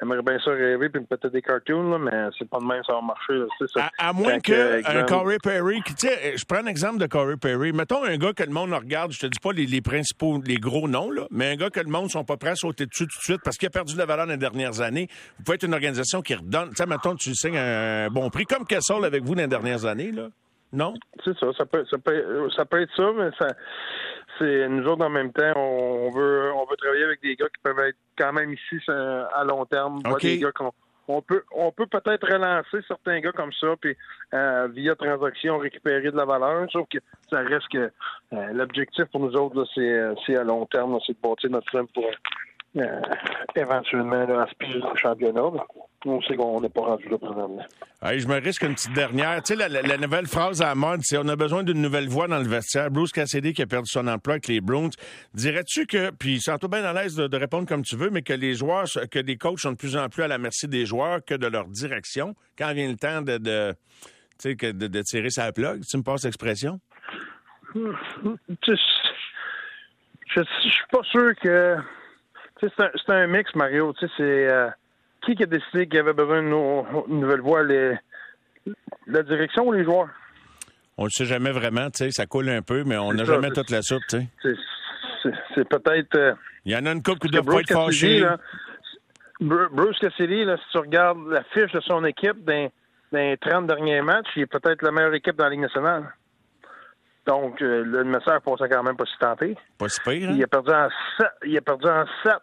J'aimerais 0.00 0.22
bien 0.22 0.38
ça 0.44 0.50
rêver 0.50 0.88
puis 0.88 1.00
peut-être 1.04 1.28
des 1.28 1.40
cartoons, 1.40 1.90
là, 1.90 1.98
mais 1.98 2.30
c'est 2.36 2.48
pas 2.48 2.58
de 2.58 2.64
même 2.64 2.82
ça 2.84 2.94
va 2.94 3.00
marcher. 3.00 3.34
Là, 3.34 3.46
ça. 3.72 3.90
À, 3.96 4.08
à, 4.08 4.12
moins 4.12 4.34
exemple- 4.34 5.04
Corey 5.06 5.36
Perry, 5.40 5.82
qui, 5.82 5.94
tu 5.94 6.08
sais, 6.08 6.36
je 6.36 6.44
prends 6.44 6.58
un 6.58 6.66
exemple 6.66 6.98
de 6.98 7.06
Corey 7.06 7.36
Perry. 7.36 7.72
Mettons 7.72 8.02
un 8.02 8.16
gars 8.16 8.32
que 8.32 8.42
le 8.42 8.50
monde 8.50 8.72
regarde, 8.72 9.12
je 9.12 9.20
te 9.20 9.26
dis 9.26 9.38
pas 9.40 9.52
les, 9.52 9.66
les 9.66 9.80
principaux, 9.80 10.40
les 10.44 10.56
gros 10.56 10.88
noms, 10.88 11.10
là, 11.10 11.26
mais 11.30 11.52
un 11.52 11.56
gars 11.56 11.70
que 11.70 11.80
le 11.80 11.90
monde 11.90 12.10
sont 12.10 12.24
pas 12.24 12.36
prêts 12.36 12.50
à 12.50 12.56
sauter 12.56 12.86
dessus 12.86 13.06
tout 13.06 13.18
de 13.18 13.22
suite 13.22 13.40
parce 13.44 13.56
qu'il 13.56 13.68
a 13.68 13.70
perdu 13.70 13.94
de 13.94 13.98
la 13.98 14.06
valeur 14.06 14.26
dans 14.26 14.32
les 14.32 14.38
dernières 14.38 14.80
années. 14.80 15.06
Vous 15.38 15.44
pouvez 15.44 15.54
être 15.54 15.64
une 15.64 15.74
organisation 15.74 16.22
qui 16.22 16.34
redonne. 16.34 16.70
Tu 16.70 16.76
sais, 16.76 16.86
mettons, 16.86 17.14
tu 17.14 17.32
signes 17.34 17.56
un 17.56 18.08
bon 18.08 18.30
prix, 18.30 18.46
comme 18.46 18.66
Kessel 18.66 19.04
avec 19.04 19.22
vous 19.22 19.36
dans 19.36 19.42
les 19.42 19.48
dernières 19.48 19.84
années, 19.84 20.10
là. 20.10 20.26
Non? 20.72 20.92
C'est 21.24 21.38
ça, 21.38 21.46
ça 21.56 21.66
peut, 21.66 21.84
ça 21.88 21.98
peut, 21.98 22.50
ça 22.56 22.64
peut 22.64 22.82
être 22.82 22.90
ça, 22.96 23.08
mais 23.16 23.30
ça, 23.38 23.46
c'est 24.40 24.68
nous 24.68 24.84
autres 24.88 25.04
en 25.04 25.10
même 25.10 25.32
temps, 25.32 25.52
on 25.54 26.10
veut, 26.10 26.50
on 26.52 26.66
veut 26.68 26.76
travailler 26.76 27.04
avec 27.04 27.22
des 27.22 27.36
gars 27.36 27.46
qui 27.46 27.62
peuvent 27.62 27.78
être 27.78 27.96
quand 28.16 28.32
même 28.32 28.52
ici 28.52 28.80
à 28.88 29.44
long 29.44 29.64
terme, 29.66 30.02
pas 30.02 30.12
OK. 30.12 30.22
des 30.22 30.38
gars 30.38 30.52
qu'on 30.52 30.72
on 31.08 31.22
peut, 31.22 31.42
on 31.52 31.70
peut 31.70 31.86
peut-être 31.86 32.26
relancer 32.26 32.78
certains 32.88 33.20
gars 33.20 33.32
comme 33.32 33.52
ça, 33.52 33.74
puis 33.80 33.96
euh, 34.32 34.68
via 34.68 34.94
transaction 34.94 35.58
récupérer 35.58 36.10
de 36.10 36.16
la 36.16 36.24
valeur. 36.24 36.66
Sauf 36.70 36.88
que 36.88 36.98
ça 37.28 37.40
reste 37.40 37.68
que 37.68 37.90
euh, 38.32 38.52
l'objectif 38.52 39.04
pour 39.06 39.20
nous 39.20 39.34
autres, 39.36 39.56
là, 39.56 39.64
c'est, 39.74 39.80
euh, 39.80 40.14
c'est 40.26 40.36
à 40.36 40.44
long 40.44 40.66
terme, 40.66 40.92
là, 40.92 40.98
c'est 41.06 41.12
de 41.12 41.18
bâtir 41.22 41.50
notre 41.50 41.70
club 41.70 41.86
pour 41.92 42.04
euh, 42.76 43.00
éventuellement 43.56 44.24
là, 44.26 44.42
aspirer 44.42 44.80
au 44.80 44.96
championnat. 44.96 45.42
On 46.06 46.20
sait 46.22 46.36
qu'on 46.36 46.60
n'est 46.60 46.68
pas 46.68 46.82
rendu 46.82 47.08
là 47.08 47.16
présentement. 47.16 47.64
Hey, 48.02 48.20
je 48.20 48.28
me 48.28 48.34
risque 48.38 48.62
une 48.62 48.74
petite 48.74 48.92
dernière. 48.92 49.42
Tu 49.42 49.54
sais, 49.54 49.56
la, 49.58 49.68
la- 49.68 49.80
la 49.80 49.96
nouvelle 49.96 50.26
phrase 50.26 50.60
à 50.60 50.66
la 50.66 50.74
mode, 50.74 51.00
c'est 51.02 51.16
on 51.16 51.26
a 51.28 51.36
besoin 51.36 51.62
d'une 51.62 51.80
nouvelle 51.80 52.08
voix 52.08 52.28
dans 52.28 52.38
le 52.38 52.46
vestiaire. 52.46 52.90
Bruce 52.90 53.10
Cassidy 53.12 53.54
qui 53.54 53.62
a 53.62 53.66
perdu 53.66 53.88
son 53.90 54.06
emploi 54.06 54.34
avec 54.34 54.48
les 54.48 54.60
Browns. 54.60 54.90
Dirais-tu 55.32 55.86
que, 55.86 56.10
puis 56.10 56.40
sens-toi 56.42 56.68
bien 56.68 56.84
à 56.84 56.92
l'aise 56.92 57.14
de, 57.16 57.26
de 57.26 57.36
répondre 57.38 57.66
comme 57.66 57.82
tu 57.82 57.96
veux, 57.96 58.10
mais 58.10 58.20
que 58.20 58.34
les 58.34 58.54
joueurs, 58.54 58.84
que 59.10 59.18
les 59.18 59.36
coachs 59.38 59.60
sont 59.60 59.72
de 59.72 59.76
plus 59.76 59.96
en 59.96 60.08
plus 60.10 60.22
à 60.24 60.28
la 60.28 60.36
merci 60.36 60.68
des 60.68 60.84
joueurs 60.84 61.24
que 61.24 61.34
de 61.34 61.46
leur 61.46 61.66
direction 61.68 62.34
quand 62.58 62.72
vient 62.74 62.88
le 62.88 62.96
temps 62.96 63.22
de, 63.22 63.38
de 63.38 63.72
tu 64.38 64.50
sais, 64.50 64.56
que 64.56 64.72
de, 64.72 64.88
de 64.88 65.00
tirer 65.02 65.30
sa 65.30 65.52
plug. 65.52 65.80
Tu 65.88 65.96
me 65.96 66.02
passes 66.02 66.24
l'expression? 66.24 66.80
Tu 67.72 67.80
sais, 68.66 68.74
je, 70.34 70.40
je 70.64 70.68
suis 70.68 70.86
pas 70.92 71.02
sûr 71.04 71.30
que. 71.40 71.76
C'est 72.76 73.12
un, 73.12 73.26
mix, 73.26 73.54
Mario. 73.54 73.92
Tu 73.94 74.06
sais, 74.06 74.12
c'est 74.16 74.48
euh, 74.52 74.68
qui 75.24 75.34
qui 75.34 75.42
a 75.42 75.46
décidé 75.46 75.86
qu'il 75.86 75.96
y 75.96 76.00
avait 76.00 76.12
besoin 76.12 76.40
d'une 76.40 76.50
nou- 76.50 76.86
une 77.08 77.20
nouvelle 77.20 77.40
voie 77.40 77.62
les, 77.62 77.96
La 79.06 79.22
direction 79.22 79.66
ou 79.68 79.72
les 79.72 79.84
joueurs? 79.84 80.08
On 80.96 81.04
le 81.04 81.10
sait 81.10 81.24
jamais 81.24 81.50
vraiment, 81.50 81.90
tu 81.90 82.04
sais, 82.04 82.10
ça 82.10 82.26
coule 82.26 82.48
un 82.48 82.62
peu, 82.62 82.84
mais 82.84 82.96
on 82.96 83.12
n'a 83.12 83.24
jamais 83.24 83.50
toute 83.50 83.70
la 83.70 83.82
soupe, 83.82 84.02
tu 84.08 84.18
sais. 84.42 84.54
C'est- 85.54 85.68
peut-être. 85.68 86.16
euh, 86.16 86.34
Il 86.64 86.72
y 86.72 86.76
en 86.76 86.84
a 86.86 86.92
une 86.92 87.02
couple 87.02 87.18
qui 87.20 87.28
doivent 87.30 87.46
pas 87.46 87.60
être 87.60 87.72
fâchés. 87.72 88.20
là, 88.20 88.38
Bru- 89.40 89.68
Bruce 89.72 89.98
Cassidy, 89.98 90.44
là, 90.44 90.56
si 90.56 90.62
tu 90.70 90.78
regardes 90.78 91.26
la 91.28 91.42
fiche 91.44 91.72
de 91.72 91.80
son 91.80 92.04
équipe 92.04 92.44
dans, 92.44 92.70
dans 93.12 93.18
les 93.18 93.36
30 93.38 93.66
derniers 93.66 94.00
matchs, 94.02 94.28
il 94.36 94.42
est 94.42 94.46
peut-être 94.46 94.82
la 94.82 94.92
meilleure 94.92 95.14
équipe 95.14 95.36
dans 95.36 95.44
la 95.44 95.50
Ligue 95.50 95.60
nationale. 95.60 96.04
Donc, 97.26 97.62
euh, 97.62 97.82
le 97.84 98.04
message 98.04 98.40
passait 98.40 98.68
quand 98.68 98.82
même 98.82 98.96
pas 98.96 99.06
si 99.06 99.18
tenté. 99.18 99.56
Pas 99.78 99.88
si 99.88 100.00
pire, 100.00 100.28
hein? 100.30 100.34
Il 100.36 100.42
a 100.44 100.46
perdu 100.46 100.70
en 100.70 100.88
7, 101.18 101.26
il 101.46 101.56
a 101.56 101.60
perdu 101.62 101.88
en 101.88 102.04
7 102.22 102.34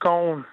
contre 0.00 0.44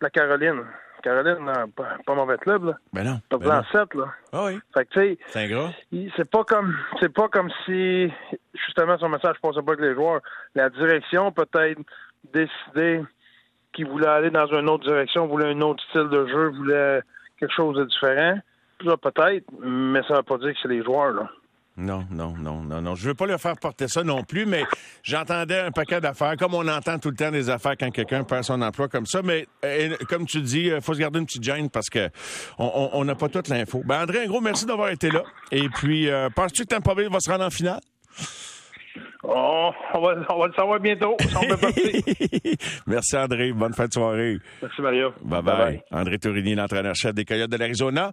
la 0.00 0.10
Caroline. 0.10 0.62
Caroline, 1.02 1.44
non, 1.44 1.68
pas, 1.68 1.96
pas 2.04 2.14
mauvais 2.14 2.38
club, 2.38 2.64
là. 2.64 2.72
Ben 2.92 3.04
non. 3.04 3.20
Il 3.30 3.34
a 3.34 3.38
perdu 3.38 3.46
ben 3.46 3.54
en 3.54 3.78
non. 3.78 3.86
7, 3.86 3.94
là. 3.94 4.04
Ah 4.32 4.44
oui, 4.44 4.60
Fait 4.72 4.84
que, 4.84 4.90
tu 4.92 5.00
sais, 5.00 5.18
c'est 5.32 6.08
c'est 6.16 6.30
pas 6.30 6.44
comme 6.44 6.76
c'est 7.00 7.12
pas 7.12 7.28
comme 7.28 7.50
si 7.64 8.12
justement 8.54 8.98
son 8.98 9.08
message 9.08 9.36
passait 9.42 9.62
pas 9.62 9.72
avec 9.72 9.80
les 9.80 9.94
joueurs. 9.94 10.20
La 10.54 10.70
direction 10.70 11.32
peut-être 11.32 11.80
décidé 12.32 13.02
qu'il 13.72 13.86
voulait 13.88 14.08
aller 14.08 14.30
dans 14.30 14.46
une 14.46 14.68
autre 14.70 14.84
direction, 14.84 15.26
voulait 15.26 15.50
un 15.50 15.60
autre 15.60 15.82
style 15.90 16.08
de 16.08 16.26
jeu, 16.26 16.48
voulait 16.48 17.02
quelque 17.38 17.54
chose 17.54 17.76
de 17.76 17.84
différent. 17.84 18.38
Là, 18.80 18.96
peut-être, 18.96 19.44
mais 19.60 20.02
ça 20.06 20.16
veut 20.16 20.22
pas 20.22 20.38
dire 20.38 20.52
que 20.52 20.58
c'est 20.62 20.68
les 20.68 20.82
joueurs, 20.82 21.12
là. 21.12 21.30
Non, 21.78 22.06
non, 22.10 22.34
non, 22.38 22.62
non, 22.62 22.80
non. 22.80 22.94
Je 22.94 23.06
veux 23.08 23.14
pas 23.14 23.26
leur 23.26 23.40
faire 23.40 23.56
porter 23.56 23.86
ça 23.88 24.02
non 24.02 24.22
plus, 24.24 24.46
mais 24.46 24.64
j'entendais 25.02 25.58
un 25.60 25.70
paquet 25.70 26.00
d'affaires, 26.00 26.36
comme 26.38 26.54
on 26.54 26.66
entend 26.68 26.98
tout 26.98 27.10
le 27.10 27.16
temps 27.16 27.30
des 27.30 27.50
affaires 27.50 27.74
quand 27.78 27.90
quelqu'un 27.90 28.24
perd 28.24 28.44
son 28.44 28.62
emploi 28.62 28.88
comme 28.88 29.04
ça. 29.06 29.20
Mais 29.22 29.46
euh, 29.64 29.94
comme 30.08 30.24
tu 30.26 30.40
dis, 30.40 30.68
il 30.74 30.80
faut 30.80 30.94
se 30.94 31.00
garder 31.00 31.18
une 31.18 31.26
petite 31.26 31.44
gêne 31.44 31.68
parce 31.68 31.90
que 31.90 32.08
on- 32.58 33.04
n'a 33.04 33.14
pas 33.14 33.28
toute 33.28 33.48
l'info. 33.48 33.82
Ben 33.84 34.02
André, 34.02 34.24
un 34.24 34.26
gros 34.26 34.40
merci 34.40 34.64
d'avoir 34.64 34.88
été 34.88 35.10
là. 35.10 35.22
Et 35.52 35.68
puis, 35.68 36.08
euh, 36.08 36.28
penses-tu 36.30 36.62
que 36.62 36.68
Tampa 36.68 36.94
Bay 36.94 37.08
va 37.08 37.20
se 37.20 37.30
rendre 37.30 37.44
en 37.44 37.50
finale? 37.50 37.80
Oh, 39.22 39.70
on 39.94 40.00
va, 40.00 40.14
on 40.30 40.38
va 40.38 40.46
le 40.46 40.52
savoir 40.54 40.78
bientôt. 40.80 41.16
si 41.20 41.36
on 41.36 41.40
peut 41.48 41.56
partir. 41.56 41.84
merci 42.86 43.16
André, 43.16 43.52
bonne 43.52 43.74
fin 43.74 43.86
de 43.86 43.92
soirée. 43.92 44.38
Merci 44.62 44.80
Mario. 44.82 45.12
Bye 45.22 45.42
bye. 45.42 45.82
André 45.90 46.18
Tourigny, 46.18 46.54
l'entraîneur-chef 46.54 47.12
des 47.12 47.24
Coyotes 47.24 47.50
de 47.50 47.56
l'Arizona. 47.56 48.12